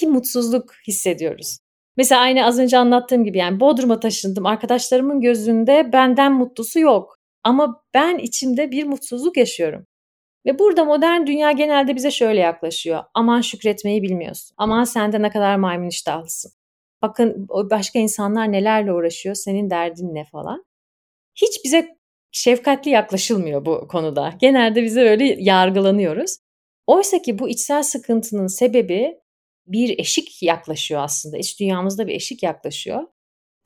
[0.00, 1.58] bir mutsuzluk hissediyoruz.
[1.96, 4.46] Mesela aynı az önce anlattığım gibi yani Bodrum'a taşındım.
[4.46, 7.18] Arkadaşlarımın gözünde benden mutlusu yok.
[7.44, 9.86] Ama ben içimde bir mutsuzluk yaşıyorum.
[10.46, 13.04] Ve burada modern dünya genelde bize şöyle yaklaşıyor.
[13.14, 14.54] Aman şükretmeyi bilmiyorsun.
[14.58, 16.52] Aman sen de ne kadar maymun iştahlısın.
[17.02, 20.64] Bakın başka insanlar nelerle uğraşıyor, senin derdin ne falan.
[21.34, 21.88] Hiç bize
[22.32, 24.34] şefkatli yaklaşılmıyor bu konuda.
[24.40, 26.38] Genelde bize öyle yargılanıyoruz.
[26.88, 29.18] Oysa ki bu içsel sıkıntının sebebi
[29.66, 31.38] bir eşik yaklaşıyor aslında.
[31.38, 33.02] İç dünyamızda bir eşik yaklaşıyor.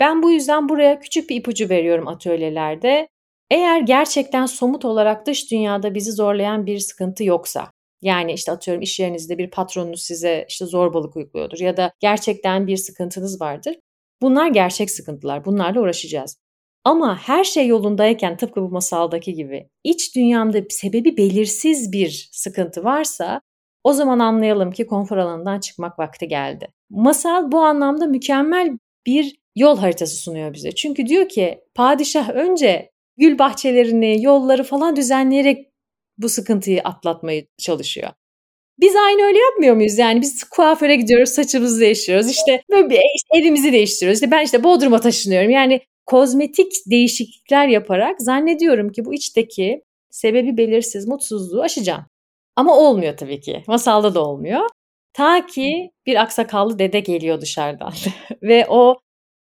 [0.01, 3.09] Ben bu yüzden buraya küçük bir ipucu veriyorum atölyelerde.
[3.51, 7.71] Eğer gerçekten somut olarak dış dünyada bizi zorlayan bir sıkıntı yoksa,
[8.03, 12.77] yani işte atıyorum iş yerinizde bir patronunuz size işte zorbalık uyguluyordur ya da gerçekten bir
[12.77, 13.77] sıkıntınız vardır.
[14.23, 15.45] Bunlar gerçek sıkıntılar.
[15.45, 16.37] Bunlarla uğraşacağız.
[16.85, 23.41] Ama her şey yolundayken tıpkı bu masaldaki gibi iç dünyamda sebebi belirsiz bir sıkıntı varsa
[23.85, 26.69] o zaman anlayalım ki konfor alanından çıkmak vakti geldi.
[26.91, 30.73] Masal bu anlamda mükemmel bir yol haritası sunuyor bize.
[30.73, 35.67] Çünkü diyor ki padişah önce gül bahçelerini, yolları falan düzenleyerek
[36.19, 38.11] bu sıkıntıyı atlatmaya çalışıyor.
[38.81, 39.99] Biz aynı öyle yapmıyor muyuz?
[39.99, 42.31] Yani biz kuaföre gidiyoruz, saçımızı değiştiriyoruz.
[42.31, 43.01] İşte böyle bir,
[43.35, 44.17] evimizi değiştiriyoruz.
[44.23, 45.51] İşte ben işte Bodrum'a taşınıyorum.
[45.51, 52.07] Yani kozmetik değişiklikler yaparak zannediyorum ki bu içteki sebebi belirsiz mutsuzluğu aşacağım.
[52.57, 53.65] Ama olmuyor tabii ki.
[53.67, 54.61] Masalda da olmuyor.
[55.13, 57.93] Ta ki bir aksakallı dede geliyor dışarıdan
[58.43, 58.97] ve o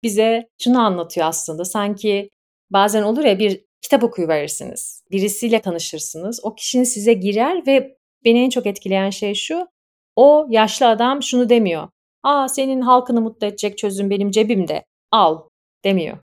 [0.03, 1.65] bize şunu anlatıyor aslında.
[1.65, 2.31] Sanki
[2.71, 5.03] bazen olur ya bir kitap okuyuverirsiniz.
[5.11, 6.41] Birisiyle tanışırsınız.
[6.43, 9.69] O kişinin size girer ve beni en çok etkileyen şey şu.
[10.17, 11.89] O yaşlı adam şunu demiyor.
[12.23, 14.85] Aa senin halkını mutlu edecek çözüm benim cebimde.
[15.11, 15.43] Al
[15.85, 16.19] demiyor.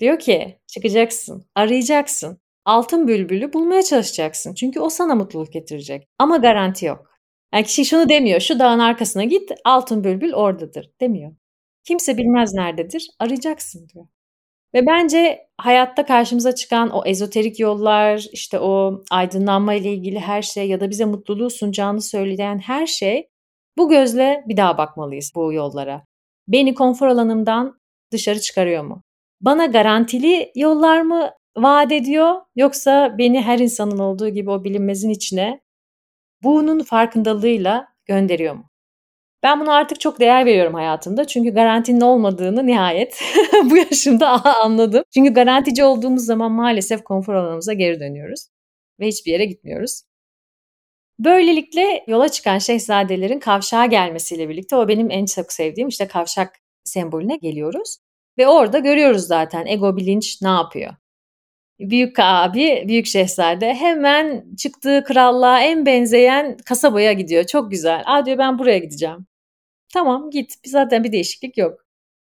[0.00, 2.38] Diyor ki çıkacaksın, arayacaksın.
[2.64, 4.54] Altın bülbülü bulmaya çalışacaksın.
[4.54, 6.08] Çünkü o sana mutluluk getirecek.
[6.18, 7.10] Ama garanti yok.
[7.54, 8.40] Yani kişi şunu demiyor.
[8.40, 11.32] Şu dağın arkasına git altın bülbül oradadır demiyor.
[11.84, 13.10] Kimse bilmez nerededir.
[13.18, 14.06] Arayacaksın diyor.
[14.74, 20.68] Ve bence hayatta karşımıza çıkan o ezoterik yollar, işte o aydınlanma ile ilgili her şey
[20.68, 23.28] ya da bize mutluluğu sunacağını söyleyen her şey
[23.78, 26.04] bu gözle bir daha bakmalıyız bu yollara.
[26.48, 27.80] Beni konfor alanımdan
[28.12, 29.02] dışarı çıkarıyor mu?
[29.40, 35.60] Bana garantili yollar mı vaat ediyor yoksa beni her insanın olduğu gibi o bilinmezin içine
[36.42, 38.70] bunun farkındalığıyla gönderiyor mu?
[39.42, 41.26] Ben buna artık çok değer veriyorum hayatımda.
[41.26, 43.20] Çünkü garantinin olmadığını nihayet
[43.64, 45.04] bu yaşımda anladım.
[45.14, 48.48] Çünkü garantici olduğumuz zaman maalesef konfor alanımıza geri dönüyoruz
[49.00, 50.02] ve hiçbir yere gitmiyoruz.
[51.18, 57.36] Böylelikle yola çıkan şehzadelerin kavşağa gelmesiyle birlikte o benim en çok sevdiğim işte kavşak sembolüne
[57.36, 57.98] geliyoruz.
[58.38, 60.94] Ve orada görüyoruz zaten ego bilinç ne yapıyor.
[61.80, 67.44] Büyük abi, büyük şehzade hemen çıktığı krallığa en benzeyen kasabaya gidiyor.
[67.44, 68.02] Çok güzel.
[68.06, 69.26] Aa diyor ben buraya gideceğim.
[69.94, 70.54] Tamam git.
[70.66, 71.86] Zaten bir değişiklik yok.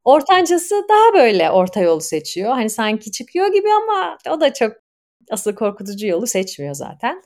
[0.05, 2.53] Ortancası daha böyle orta yolu seçiyor.
[2.53, 4.73] Hani sanki çıkıyor gibi ama o da çok
[5.31, 7.23] asıl korkutucu yolu seçmiyor zaten.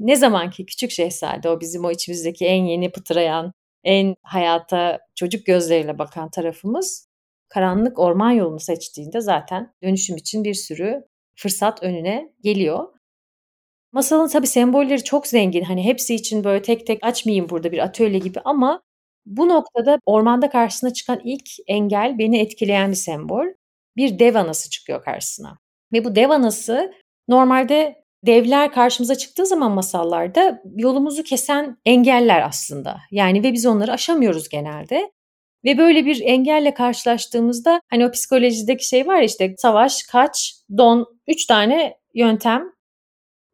[0.00, 3.52] Ne zaman ki küçük şehzade o bizim o içimizdeki en yeni pıtırayan,
[3.84, 7.05] en hayata çocuk gözleriyle bakan tarafımız
[7.56, 11.04] karanlık orman yolunu seçtiğinde zaten dönüşüm için bir sürü
[11.36, 12.88] fırsat önüne geliyor.
[13.92, 15.62] Masalın tabii sembolleri çok zengin.
[15.62, 18.82] Hani hepsi için böyle tek tek açmayayım burada bir atölye gibi ama
[19.26, 23.46] bu noktada ormanda karşısına çıkan ilk engel beni etkileyen bir sembol.
[23.96, 25.58] Bir dev anası çıkıyor karşısına.
[25.92, 26.92] Ve bu dev anası
[27.28, 32.98] normalde devler karşımıza çıktığı zaman masallarda yolumuzu kesen engeller aslında.
[33.10, 35.10] Yani ve biz onları aşamıyoruz genelde.
[35.66, 41.46] Ve böyle bir engelle karşılaştığımızda hani o psikolojideki şey var işte savaş, kaç, don, üç
[41.46, 42.72] tane yöntem.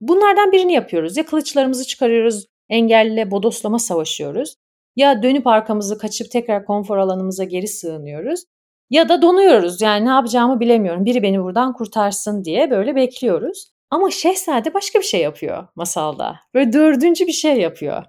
[0.01, 1.17] Bunlardan birini yapıyoruz.
[1.17, 4.55] Ya kılıçlarımızı çıkarıyoruz, engelle bodoslama savaşıyoruz.
[4.97, 8.45] Ya dönüp arkamızı kaçıp tekrar konfor alanımıza geri sığınıyoruz.
[8.91, 11.05] Ya da donuyoruz yani ne yapacağımı bilemiyorum.
[11.05, 13.73] Biri beni buradan kurtarsın diye böyle bekliyoruz.
[13.91, 16.37] Ama şehzade başka bir şey yapıyor masalda.
[16.55, 18.05] Böyle dördüncü bir şey yapıyor.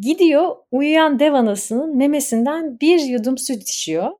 [0.00, 4.10] Gidiyor uyuyan dev anasının memesinden bir yudum süt içiyor.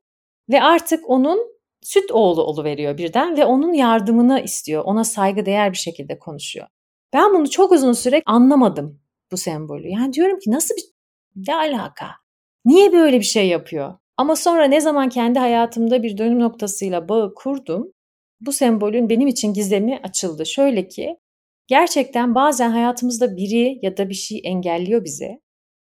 [0.49, 4.83] Ve artık onun süt oğlu veriyor birden ve onun yardımını istiyor.
[4.83, 6.67] Ona saygı değer bir şekilde konuşuyor.
[7.13, 8.99] Ben bunu çok uzun süre anlamadım
[9.31, 9.87] bu sembolü.
[9.87, 10.83] Yani diyorum ki nasıl bir
[11.47, 12.07] ne alaka?
[12.65, 13.93] Niye böyle bir şey yapıyor?
[14.17, 17.91] Ama sonra ne zaman kendi hayatımda bir dönüm noktasıyla bağı kurdum,
[18.41, 20.45] bu sembolün benim için gizemi açıldı.
[20.45, 21.17] Şöyle ki,
[21.67, 25.39] gerçekten bazen hayatımızda biri ya da bir şey engelliyor bizi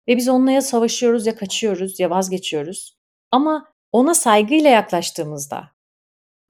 [0.08, 2.96] ve biz onunla ya savaşıyoruz ya kaçıyoruz ya vazgeçiyoruz.
[3.30, 5.68] Ama ona saygıyla yaklaştığımızda,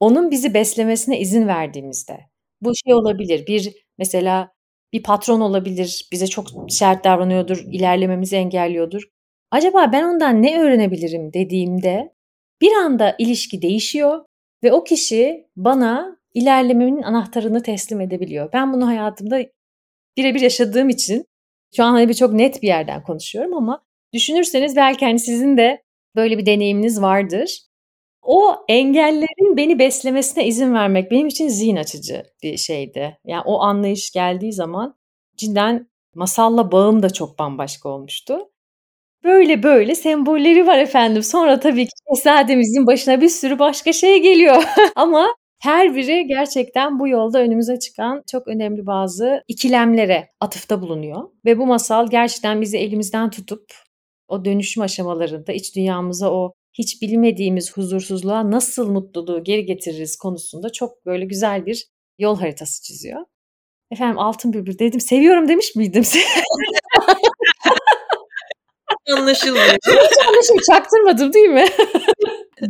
[0.00, 2.20] onun bizi beslemesine izin verdiğimizde,
[2.60, 3.46] bu şey olabilir.
[3.46, 4.52] Bir mesela
[4.92, 9.02] bir patron olabilir, bize çok sert davranıyordur, ilerlememizi engelliyordur.
[9.50, 12.14] Acaba ben ondan ne öğrenebilirim dediğimde
[12.60, 14.24] bir anda ilişki değişiyor
[14.64, 18.50] ve o kişi bana ilerlememin anahtarını teslim edebiliyor.
[18.52, 19.42] Ben bunu hayatımda
[20.16, 21.24] birebir yaşadığım için
[21.76, 25.82] şu an hani bir çok net bir yerden konuşuyorum ama düşünürseniz belki hani sizin de
[26.16, 27.58] böyle bir deneyiminiz vardır.
[28.22, 33.18] O engellerin beni beslemesine izin vermek benim için zihin açıcı bir şeydi.
[33.26, 34.96] Yani o anlayış geldiği zaman
[35.36, 38.38] cidden masalla bağım da çok bambaşka olmuştu.
[39.24, 41.22] Böyle böyle sembolleri var efendim.
[41.22, 44.64] Sonra tabii ki şehzademizin başına bir sürü başka şey geliyor.
[44.96, 51.28] Ama her biri gerçekten bu yolda önümüze çıkan çok önemli bazı ikilemlere atıfta bulunuyor.
[51.44, 53.72] Ve bu masal gerçekten bizi elimizden tutup
[54.28, 61.06] o dönüşüm aşamalarında iç dünyamıza o hiç bilmediğimiz huzursuzluğa nasıl mutluluğu geri getiririz konusunda çok
[61.06, 61.86] böyle güzel bir
[62.18, 63.20] yol haritası çiziyor.
[63.90, 66.04] Efendim Altın Bülbül dedim seviyorum demiş miydim?
[69.16, 69.66] Anlaşılmıyor.
[69.86, 70.64] Hiç anlaşılmıyor.
[70.70, 71.66] Çaktırmadım değil mi?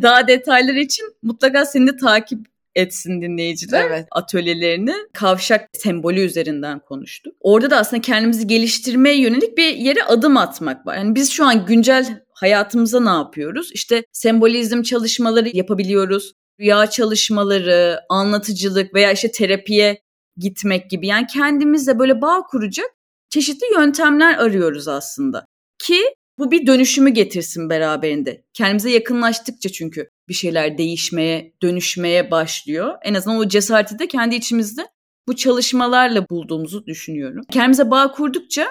[0.03, 4.07] Daha detaylar için mutlaka seni de takip etsin dinleyiciler Evet.
[4.11, 7.35] atölyelerini kavşak sembolü üzerinden konuştuk.
[7.41, 10.97] Orada da aslında kendimizi geliştirmeye yönelik bir yere adım atmak var.
[10.97, 13.71] Yani biz şu an güncel hayatımıza ne yapıyoruz?
[13.73, 16.33] İşte sembolizm çalışmaları yapabiliyoruz.
[16.61, 20.03] Rüya çalışmaları, anlatıcılık veya işte terapiye
[20.37, 21.07] gitmek gibi.
[21.07, 22.91] Yani kendimizle böyle bağ kuracak
[23.31, 25.45] çeşitli yöntemler arıyoruz aslında.
[25.79, 26.01] Ki
[26.43, 28.45] bu bir dönüşümü getirsin beraberinde.
[28.55, 32.95] Kendimize yakınlaştıkça çünkü bir şeyler değişmeye, dönüşmeye başlıyor.
[33.03, 34.87] En azından o cesareti de kendi içimizde
[35.29, 37.45] bu çalışmalarla bulduğumuzu düşünüyorum.
[37.53, 38.67] Kendimize bağ kurdukça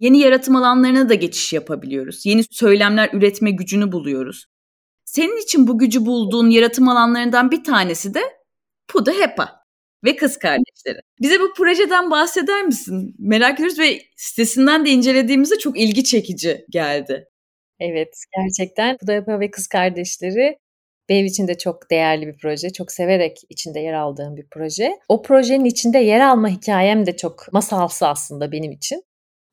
[0.00, 2.26] yeni yaratım alanlarına da geçiş yapabiliyoruz.
[2.26, 4.46] Yeni söylemler üretme gücünü buluyoruz.
[5.04, 8.22] Senin için bu gücü bulduğun yaratım alanlarından bir tanesi de
[8.88, 9.57] Puda Hepa
[10.04, 11.00] ve kız kardeşleri.
[11.22, 13.14] Bize bu projeden bahseder misin?
[13.18, 17.28] Merak ediyoruz ve sitesinden de incelediğimizde çok ilgi çekici geldi.
[17.80, 20.58] Evet gerçekten Pudayapa ve Kız Kardeşleri
[21.08, 22.70] benim için de çok değerli bir proje.
[22.70, 24.98] Çok severek içinde yer aldığım bir proje.
[25.08, 29.02] O projenin içinde yer alma hikayem de çok masalsı aslında benim için.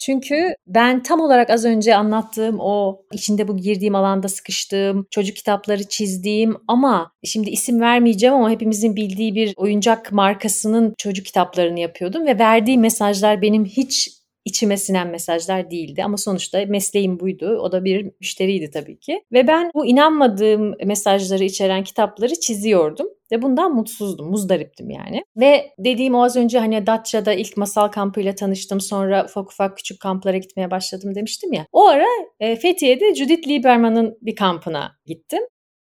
[0.06, 5.84] Çünkü ben tam olarak az önce anlattığım o içinde bu girdiğim alanda sıkıştığım, çocuk kitapları
[5.84, 12.40] çizdiğim ama şimdi isim vermeyeceğim ama hepimizin bildiği bir oyuncak markasının çocuk kitaplarını yapıyordum ve
[12.40, 14.10] verdiği mesajlar benim hiç
[14.46, 17.60] içime sinen mesajlar değildi ama sonuçta mesleğim buydu.
[17.62, 19.24] O da bir müşteriydi tabii ki.
[19.32, 25.24] Ve ben bu inanmadığım mesajları içeren kitapları çiziyordum ve bundan mutsuzdum, muzdariptim yani.
[25.38, 28.82] Ve dediğim o az önce hani Datça'da ilk masal kampıyla tanıştım.
[28.82, 31.66] Sonra ufak ufak küçük kamplara gitmeye başladım demiştim ya.
[31.72, 32.08] O ara
[32.40, 35.42] e, Fethiye'de Judith Lieberman'ın bir kampına gittim.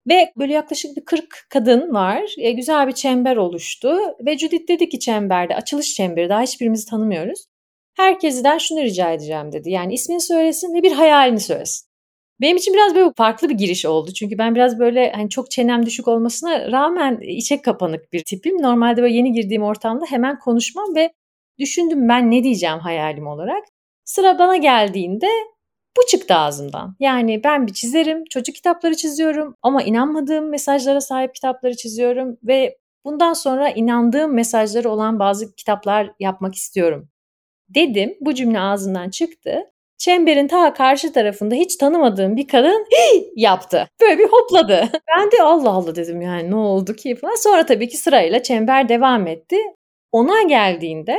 [0.09, 2.35] Ve böyle yaklaşık bir 40 kadın var.
[2.37, 3.97] E, güzel bir çember oluştu.
[4.25, 7.45] Ve Judith dedi ki çemberde, açılış çemberi daha hiçbirimizi tanımıyoruz.
[7.97, 9.71] Herkesten şunu rica edeceğim dedi.
[9.71, 11.87] Yani ismini söylesin ve bir hayalini söylesin.
[12.41, 14.11] Benim için biraz böyle farklı bir giriş oldu.
[14.13, 18.61] Çünkü ben biraz böyle hani çok çenem düşük olmasına rağmen içe kapanık bir tipim.
[18.61, 21.13] Normalde böyle yeni girdiğim ortamda hemen konuşmam ve
[21.59, 23.63] düşündüm ben ne diyeceğim hayalim olarak.
[24.05, 25.27] Sıra bana geldiğinde
[25.97, 26.95] bu çıktı ağzımdan.
[26.99, 33.33] Yani ben bir çizerim, çocuk kitapları çiziyorum ama inanmadığım mesajlara sahip kitapları çiziyorum ve bundan
[33.33, 37.09] sonra inandığım mesajları olan bazı kitaplar yapmak istiyorum
[37.69, 38.17] dedim.
[38.21, 39.63] Bu cümle ağzından çıktı.
[39.97, 42.85] Çemberin ta karşı tarafında hiç tanımadığım bir kadın
[43.35, 43.87] yaptı.
[44.01, 44.89] Böyle bir hopladı.
[45.17, 47.35] Ben de Allah Allah dedim yani ne oldu ki falan.
[47.35, 49.57] Sonra tabii ki sırayla çember devam etti.
[50.11, 51.17] Ona geldiğinde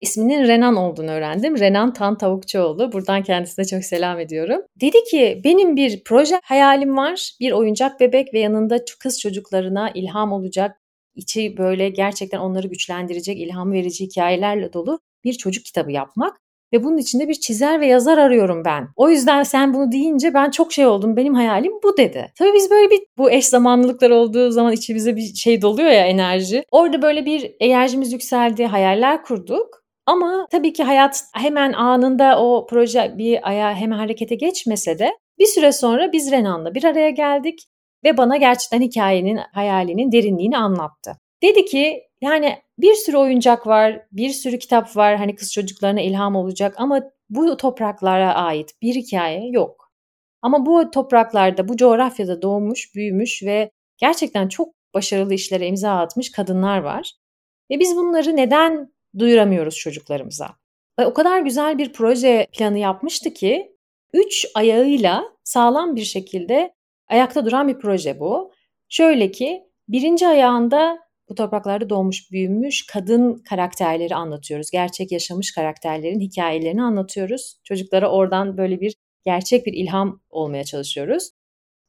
[0.00, 1.58] isminin Renan olduğunu öğrendim.
[1.58, 2.92] Renan Tan Tavukçuoğlu.
[2.92, 4.60] Buradan kendisine çok selam ediyorum.
[4.80, 7.32] Dedi ki benim bir proje hayalim var.
[7.40, 10.80] Bir oyuncak bebek ve yanında kız çocuklarına ilham olacak.
[11.14, 16.40] içi böyle gerçekten onları güçlendirecek, ilham verici hikayelerle dolu bir çocuk kitabı yapmak
[16.72, 18.88] ve bunun içinde bir çizer ve yazar arıyorum ben.
[18.96, 21.16] O yüzden sen bunu deyince ben çok şey oldum.
[21.16, 22.32] Benim hayalim bu dedi.
[22.38, 26.64] Tabii biz böyle bir bu eş zamanlılıklar olduğu zaman içimize bir şey doluyor ya enerji.
[26.70, 29.84] Orada böyle bir enerjimiz yükseldi, hayaller kurduk.
[30.06, 35.46] Ama tabii ki hayat hemen anında o proje bir aya hemen harekete geçmese de bir
[35.46, 37.58] süre sonra biz Renan'la bir araya geldik
[38.04, 41.12] ve bana gerçekten hikayenin, hayalinin derinliğini anlattı.
[41.42, 46.36] Dedi ki yani bir sürü oyuncak var, bir sürü kitap var hani kız çocuklarına ilham
[46.36, 49.92] olacak ama bu topraklara ait bir hikaye yok.
[50.42, 56.78] Ama bu topraklarda, bu coğrafyada doğmuş, büyümüş ve gerçekten çok başarılı işlere imza atmış kadınlar
[56.78, 57.12] var.
[57.70, 60.48] Ve biz bunları neden duyuramıyoruz çocuklarımıza?
[61.04, 63.76] O kadar güzel bir proje planı yapmıştı ki
[64.12, 66.74] üç ayağıyla sağlam bir şekilde
[67.08, 68.52] ayakta duran bir proje bu.
[68.88, 70.98] Şöyle ki birinci ayağında
[71.28, 74.70] bu topraklarda doğmuş büyümüş kadın karakterleri anlatıyoruz.
[74.70, 77.56] Gerçek yaşamış karakterlerin hikayelerini anlatıyoruz.
[77.64, 78.94] Çocuklara oradan böyle bir
[79.24, 81.30] gerçek bir ilham olmaya çalışıyoruz.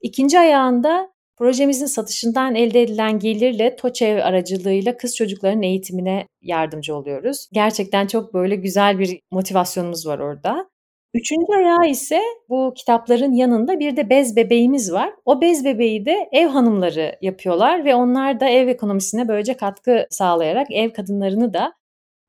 [0.02, 7.48] İkinci ayağında projemizin satışından elde edilen gelirle TOÇEV aracılığıyla kız çocukların eğitimine yardımcı oluyoruz.
[7.54, 10.70] Gerçekten çok böyle güzel bir motivasyonumuz var orada.
[11.16, 15.14] Üçüncü ayağı ise bu kitapların yanında bir de bez bebeğimiz var.
[15.26, 20.68] O bez bebeği de ev hanımları yapıyorlar ve onlar da ev ekonomisine böylece katkı sağlayarak
[20.72, 21.74] ev kadınlarını da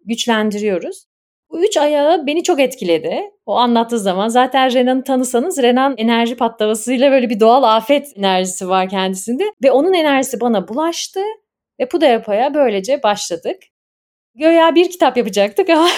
[0.04, 1.06] güçlendiriyoruz.
[1.50, 3.20] Bu üç ayağı beni çok etkiledi.
[3.46, 8.88] O anlattığı zaman zaten Renan'ı tanısanız Renan enerji patlamasıyla böyle bir doğal afet enerjisi var
[8.88, 9.44] kendisinde.
[9.64, 11.20] Ve onun enerjisi bana bulaştı
[11.80, 13.56] ve Puda Yapa'ya böylece başladık.
[14.38, 15.88] Göya bir kitap yapacaktık ama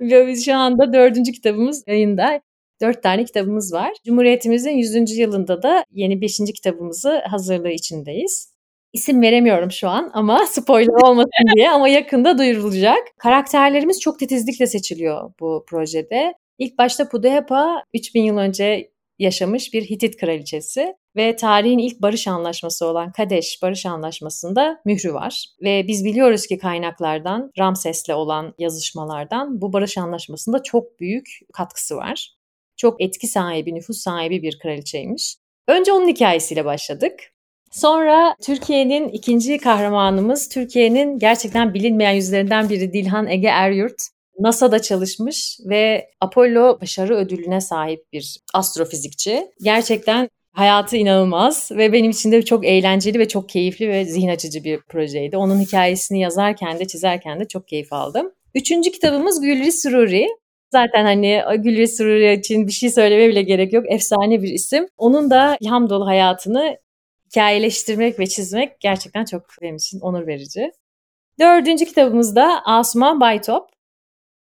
[0.44, 2.40] şu anda dördüncü kitabımız yayında.
[2.82, 3.92] Dört tane kitabımız var.
[4.06, 5.16] Cumhuriyetimizin 100.
[5.16, 8.52] yılında da yeni beşinci kitabımızı hazırlığı içindeyiz.
[8.92, 12.98] İsim veremiyorum şu an ama spoiler olmasın diye ama yakında duyurulacak.
[13.18, 16.34] Karakterlerimiz çok titizlikle seçiliyor bu projede.
[16.58, 18.91] İlk başta Pudehepa 3000 yıl önce
[19.22, 25.46] yaşamış bir Hitit kraliçesi ve tarihin ilk barış anlaşması olan Kadeş Barış Anlaşması'nda mührü var.
[25.62, 32.36] Ve biz biliyoruz ki kaynaklardan, Ramses'le olan yazışmalardan bu barış anlaşmasında çok büyük katkısı var.
[32.76, 35.36] Çok etki sahibi, nüfus sahibi bir kraliçeymiş.
[35.68, 37.32] Önce onun hikayesiyle başladık.
[37.70, 44.02] Sonra Türkiye'nin ikinci kahramanımız, Türkiye'nin gerçekten bilinmeyen yüzlerinden biri Dilhan Ege Eryurt.
[44.38, 49.46] NASA'da çalışmış ve Apollo başarı ödülüne sahip bir astrofizikçi.
[49.62, 54.64] Gerçekten hayatı inanılmaz ve benim için de çok eğlenceli ve çok keyifli ve zihin açıcı
[54.64, 55.36] bir projeydi.
[55.36, 58.32] Onun hikayesini yazarken de çizerken de çok keyif aldım.
[58.54, 60.28] Üçüncü kitabımız Gülri Sururi.
[60.72, 63.84] Zaten hani Gülri Sururi için bir şey söylemeye bile gerek yok.
[63.88, 64.86] Efsane bir isim.
[64.98, 66.76] Onun da ilham dolu hayatını
[67.26, 70.70] hikayeleştirmek ve çizmek gerçekten çok benim için onur verici.
[71.40, 73.68] Dördüncü kitabımız da Asuman Baytop.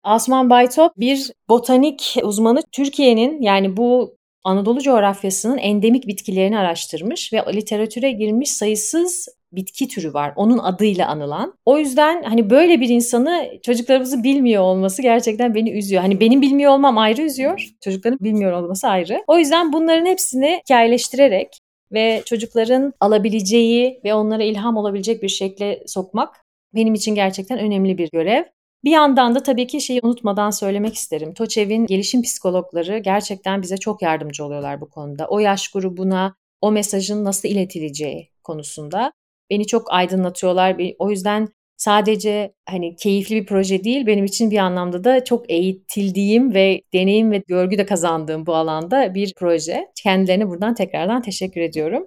[0.04, 2.62] Asuman Baytop bir botanik uzmanı.
[2.72, 10.32] Türkiye'nin yani bu Anadolu coğrafyasının endemik bitkilerini araştırmış ve literatüre girmiş sayısız bitki türü var.
[10.36, 11.54] Onun adıyla anılan.
[11.64, 16.02] O yüzden hani böyle bir insanı çocuklarımızı bilmiyor olması gerçekten beni üzüyor.
[16.02, 17.68] Hani benim bilmiyor olmam ayrı üzüyor.
[17.80, 19.24] Çocukların bilmiyor olması ayrı.
[19.26, 21.58] O yüzden bunların hepsini hikayeleştirerek
[21.92, 26.44] ve çocukların alabileceği ve onlara ilham olabilecek bir şekle sokmak
[26.74, 28.44] benim için gerçekten önemli bir görev.
[28.84, 31.34] Bir yandan da tabii ki şeyi unutmadan söylemek isterim.
[31.34, 35.26] TOÇEV'in gelişim psikologları gerçekten bize çok yardımcı oluyorlar bu konuda.
[35.28, 39.12] O yaş grubuna o mesajın nasıl iletileceği konusunda
[39.50, 40.76] beni çok aydınlatıyorlar.
[40.98, 46.54] O yüzden sadece hani keyifli bir proje değil benim için bir anlamda da çok eğitildiğim
[46.54, 49.86] ve deneyim ve görgü de kazandığım bu alanda bir proje.
[50.02, 52.06] Kendilerine buradan tekrardan teşekkür ediyorum.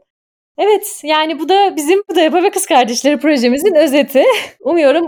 [0.58, 4.24] Evet yani bu da bizim bu da Yapa ve Kız Kardeşleri projemizin özeti.
[4.60, 5.06] Umuyorum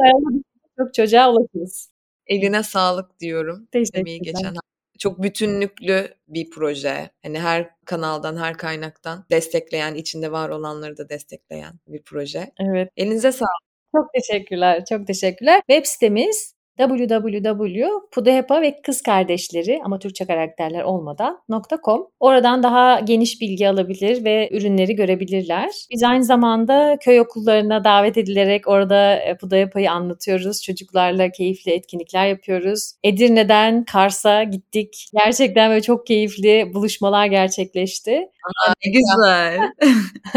[0.79, 1.89] çok çocuğa ulaşırız.
[2.27, 3.67] Eline sağlık diyorum.
[3.71, 4.17] Teşekkürler.
[4.21, 4.55] geçen
[4.99, 7.09] çok bütünlüklü bir proje.
[7.23, 12.51] Hani her kanaldan, her kaynaktan destekleyen, içinde var olanları da destekleyen bir proje.
[12.59, 12.91] Evet.
[12.97, 13.69] Elinize sağlık.
[13.95, 15.61] Çok teşekkürler, çok teşekkürler.
[15.67, 21.37] Web sitemiz www.pudehepa ve kız kardeşleri ama Türkçe karakterler olmadan
[21.85, 22.07] .com.
[22.19, 25.69] Oradan daha geniş bilgi alabilir ve ürünleri görebilirler.
[25.91, 30.63] Biz aynı zamanda köy okullarına davet edilerek orada e, Pudehepa'yı anlatıyoruz.
[30.63, 32.91] Çocuklarla keyifli etkinlikler yapıyoruz.
[33.03, 35.09] Edirne'den Kars'a gittik.
[35.23, 38.11] Gerçekten böyle çok keyifli buluşmalar gerçekleşti.
[38.45, 39.59] Aa, ne güzel.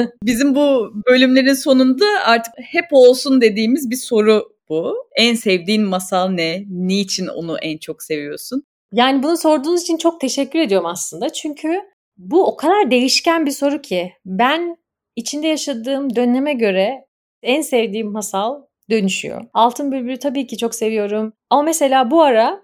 [0.25, 5.09] Bizim bu bölümlerin sonunda artık hep olsun dediğimiz bir soru bu.
[5.17, 6.65] En sevdiğin masal ne?
[6.69, 8.63] Niçin onu en çok seviyorsun?
[8.93, 11.33] Yani bunu sorduğunuz için çok teşekkür ediyorum aslında.
[11.33, 11.81] Çünkü
[12.17, 14.77] bu o kadar değişken bir soru ki ben
[15.17, 17.07] içinde yaşadığım döneme göre
[17.43, 19.43] en sevdiğim masal dönüşüyor.
[19.55, 21.33] Altın Bülbül'ü tabii ki çok seviyorum.
[21.51, 22.63] Ama mesela bu ara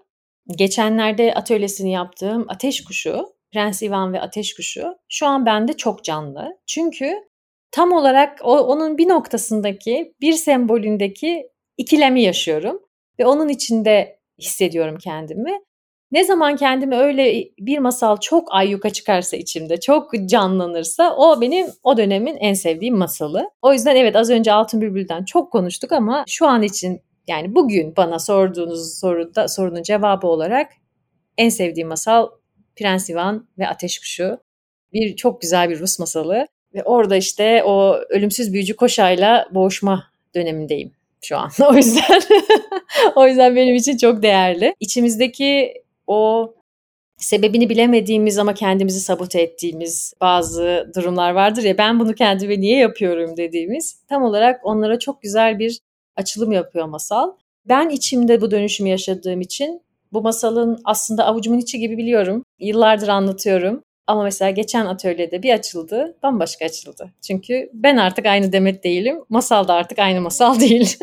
[0.57, 6.57] geçenlerde atölyesini yaptığım Ateş Kuşu, Prens Ivan ve Ateş Kuşu şu an bende çok canlı.
[6.67, 7.13] Çünkü
[7.71, 11.49] tam olarak o, onun bir noktasındaki, bir sembolündeki
[11.79, 12.81] ikilemi yaşıyorum
[13.19, 15.59] ve onun içinde hissediyorum kendimi.
[16.11, 21.97] Ne zaman kendimi öyle bir masal çok ayyuka çıkarsa içimde, çok canlanırsa o benim o
[21.97, 23.49] dönemin en sevdiğim masalı.
[23.61, 27.95] O yüzden evet az önce Altın Bülbül'den çok konuştuk ama şu an için yani bugün
[27.97, 30.71] bana sorduğunuz soruda sorunun cevabı olarak
[31.37, 32.29] en sevdiğim masal
[32.75, 34.37] Prens Ivan ve Ateş Kuşu.
[34.93, 40.03] Bir çok güzel bir Rus masalı ve orada işte o ölümsüz büyücü Koşay'la boğuşma
[40.35, 41.49] dönemindeyim şu an.
[41.69, 42.21] O yüzden
[43.15, 44.75] o yüzden benim için çok değerli.
[44.79, 45.73] İçimizdeki
[46.07, 46.53] o
[47.17, 53.37] sebebini bilemediğimiz ama kendimizi sabote ettiğimiz bazı durumlar vardır ya ben bunu kendime niye yapıyorum
[53.37, 55.79] dediğimiz tam olarak onlara çok güzel bir
[56.15, 57.31] açılım yapıyor masal.
[57.65, 59.81] Ben içimde bu dönüşümü yaşadığım için
[60.13, 62.43] bu masalın aslında avucumun içi gibi biliyorum.
[62.59, 63.83] Yıllardır anlatıyorum.
[64.09, 67.11] Ama mesela geçen atölyede bir açıldı, bambaşka açıldı.
[67.27, 70.97] Çünkü ben artık aynı Demet değilim, masal da artık aynı masal değil.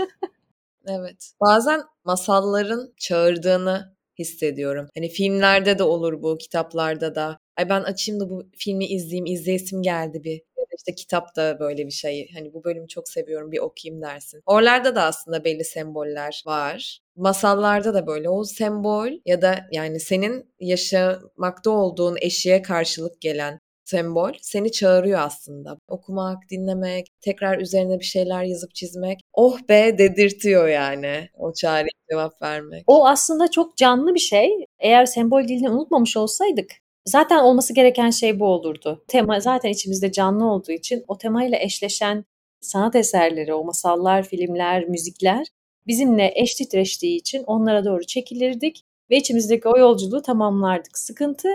[0.86, 1.32] evet.
[1.40, 4.88] Bazen masalların çağırdığını hissediyorum.
[4.96, 7.38] Hani filmlerde de olur bu, kitaplarda da.
[7.56, 10.42] Ay ben açayım da bu filmi izleyeyim, izleyesim geldi bir.
[10.76, 12.30] İşte kitap da böyle bir şey.
[12.34, 14.42] Hani bu bölümü çok seviyorum bir okuyayım dersin.
[14.46, 17.00] Oralarda da aslında belli semboller var.
[17.16, 24.32] Masallarda da böyle o sembol ya da yani senin yaşamakta olduğun eşiğe karşılık gelen sembol
[24.40, 25.78] seni çağırıyor aslında.
[25.88, 29.20] Okumak, dinlemek, tekrar üzerine bir şeyler yazıp çizmek.
[29.32, 32.84] Oh be dedirtiyor yani o çağrıya cevap vermek.
[32.86, 34.50] O aslında çok canlı bir şey.
[34.78, 36.70] Eğer sembol dilini unutmamış olsaydık
[37.06, 39.04] zaten olması gereken şey bu olurdu.
[39.08, 42.24] Tema zaten içimizde canlı olduğu için o temayla eşleşen
[42.60, 45.46] sanat eserleri, o masallar, filmler, müzikler
[45.86, 50.98] bizimle eş titreştiği için onlara doğru çekilirdik ve içimizdeki o yolculuğu tamamlardık.
[50.98, 51.48] Sıkıntı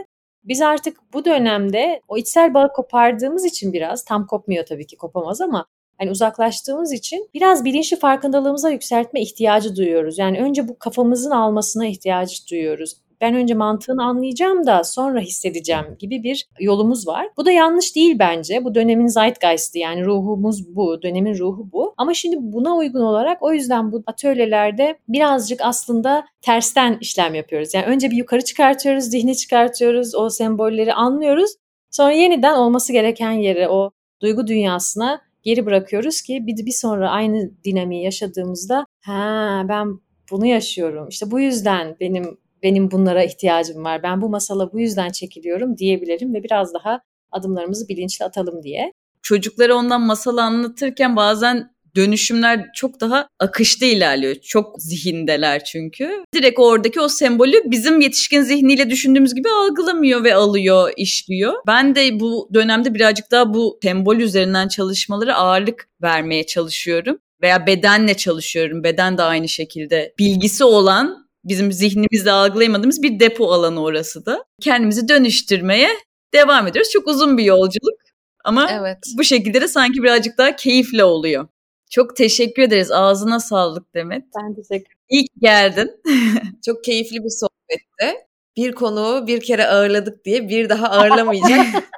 [0.44, 5.42] biz artık bu dönemde o içsel bağı kopardığımız için biraz tam kopmuyor tabii ki kopamaz
[5.42, 5.66] ama
[5.98, 10.18] hani uzaklaştığımız için biraz bilinçli farkındalığımıza yükseltme ihtiyacı duyuyoruz.
[10.18, 16.24] Yani önce bu kafamızın almasına ihtiyacı duyuyoruz ben önce mantığını anlayacağım da sonra hissedeceğim gibi
[16.24, 17.28] bir yolumuz var.
[17.38, 18.64] Bu da yanlış değil bence.
[18.64, 21.94] Bu dönemin zeitgeist'i yani ruhumuz bu, dönemin ruhu bu.
[21.98, 27.74] Ama şimdi buna uygun olarak o yüzden bu atölyelerde birazcık aslında tersten işlem yapıyoruz.
[27.74, 31.52] Yani önce bir yukarı çıkartıyoruz, zihni çıkartıyoruz, o sembolleri anlıyoruz.
[31.92, 33.92] Sonra yeniden olması gereken yere, o
[34.22, 40.00] duygu dünyasına geri bırakıyoruz ki bir, bir sonra aynı dinamiği yaşadığımızda ha ben
[40.32, 41.08] bunu yaşıyorum.
[41.10, 44.04] İşte bu yüzden benim benim bunlara ihtiyacım var.
[44.04, 47.02] Ben bu masala bu yüzden çekiliyorum diyebilirim ve biraz daha
[47.32, 48.94] adımlarımızı bilinçli atalım diye.
[49.22, 54.36] Çocuklara ondan masal anlatırken bazen dönüşümler çok daha akışta ilerliyor.
[54.36, 56.26] Çok zihindeler çünkü.
[56.34, 61.54] Direkt oradaki o sembolü bizim yetişkin zihniyle düşündüğümüz gibi algılamıyor ve alıyor, işliyor.
[61.68, 67.18] Ben de bu dönemde birazcık daha bu sembol üzerinden çalışmaları ağırlık vermeye çalışıyorum.
[67.42, 68.84] Veya bedenle çalışıyorum.
[68.84, 74.46] Beden de aynı şekilde bilgisi olan bizim zihnimizde algılayamadığımız bir depo alanı orası da.
[74.62, 75.90] Kendimizi dönüştürmeye
[76.34, 76.92] devam ediyoruz.
[76.92, 78.00] Çok uzun bir yolculuk
[78.44, 78.98] ama evet.
[79.18, 81.48] bu şekilde de sanki birazcık daha keyifle oluyor.
[81.92, 82.92] Çok teşekkür ederiz.
[82.92, 84.24] Ağzına sağlık Demet.
[84.38, 85.92] Ben teşekkür İyi ki geldin.
[86.66, 88.20] Çok keyifli bir sohbetti.
[88.58, 91.66] Bir konuğu bir kere ağırladık diye bir daha ağırlamayacak.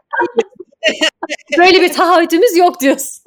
[1.57, 3.23] Böyle bir taahhütümüz yok diyorsun.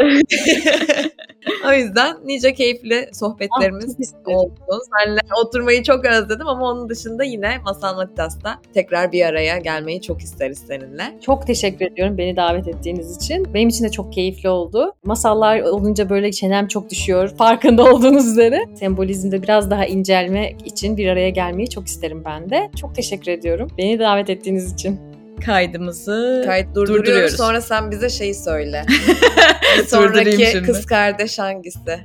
[1.68, 4.54] o yüzden nice keyifli sohbetlerimiz ah, oldu.
[4.98, 10.20] Seninle oturmayı çok özledim ama onun dışında yine Masal Matitas'ta tekrar bir araya gelmeyi çok
[10.20, 11.20] isteriz seninle.
[11.20, 13.54] Çok teşekkür ediyorum beni davet ettiğiniz için.
[13.54, 14.92] Benim için de çok keyifli oldu.
[15.04, 17.28] Masallar olunca böyle çenem çok düşüyor.
[17.28, 18.64] Farkında olduğunuz üzere.
[18.74, 22.70] Sembolizmde biraz daha incelmek için bir araya gelmeyi çok isterim ben de.
[22.80, 23.68] Çok teşekkür ediyorum.
[23.78, 27.06] Beni davet ettiğiniz için kaydımızı Kayıt durduruyoruz.
[27.06, 27.36] durduruyoruz.
[27.36, 28.86] Sonra sen bize şeyi söyle.
[29.88, 31.80] sonraki kız kardeş hangisi?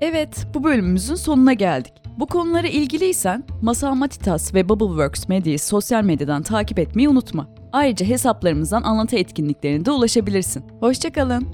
[0.00, 1.92] evet, bu bölümümüzün sonuna geldik.
[2.18, 7.48] Bu konulara ilgiliysen Masal Matitas ve Bubbleworks Medya'yı sosyal medyadan takip etmeyi unutma.
[7.72, 10.64] Ayrıca hesaplarımızdan anlatı etkinliklerine de ulaşabilirsin.
[10.80, 11.46] Hoşçakalın.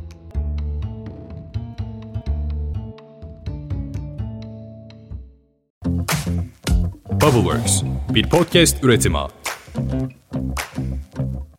[7.11, 7.83] Bubbleworks
[8.15, 9.19] bir podcast üretimi.
[9.77, 10.15] Thank
[11.19, 11.56] you.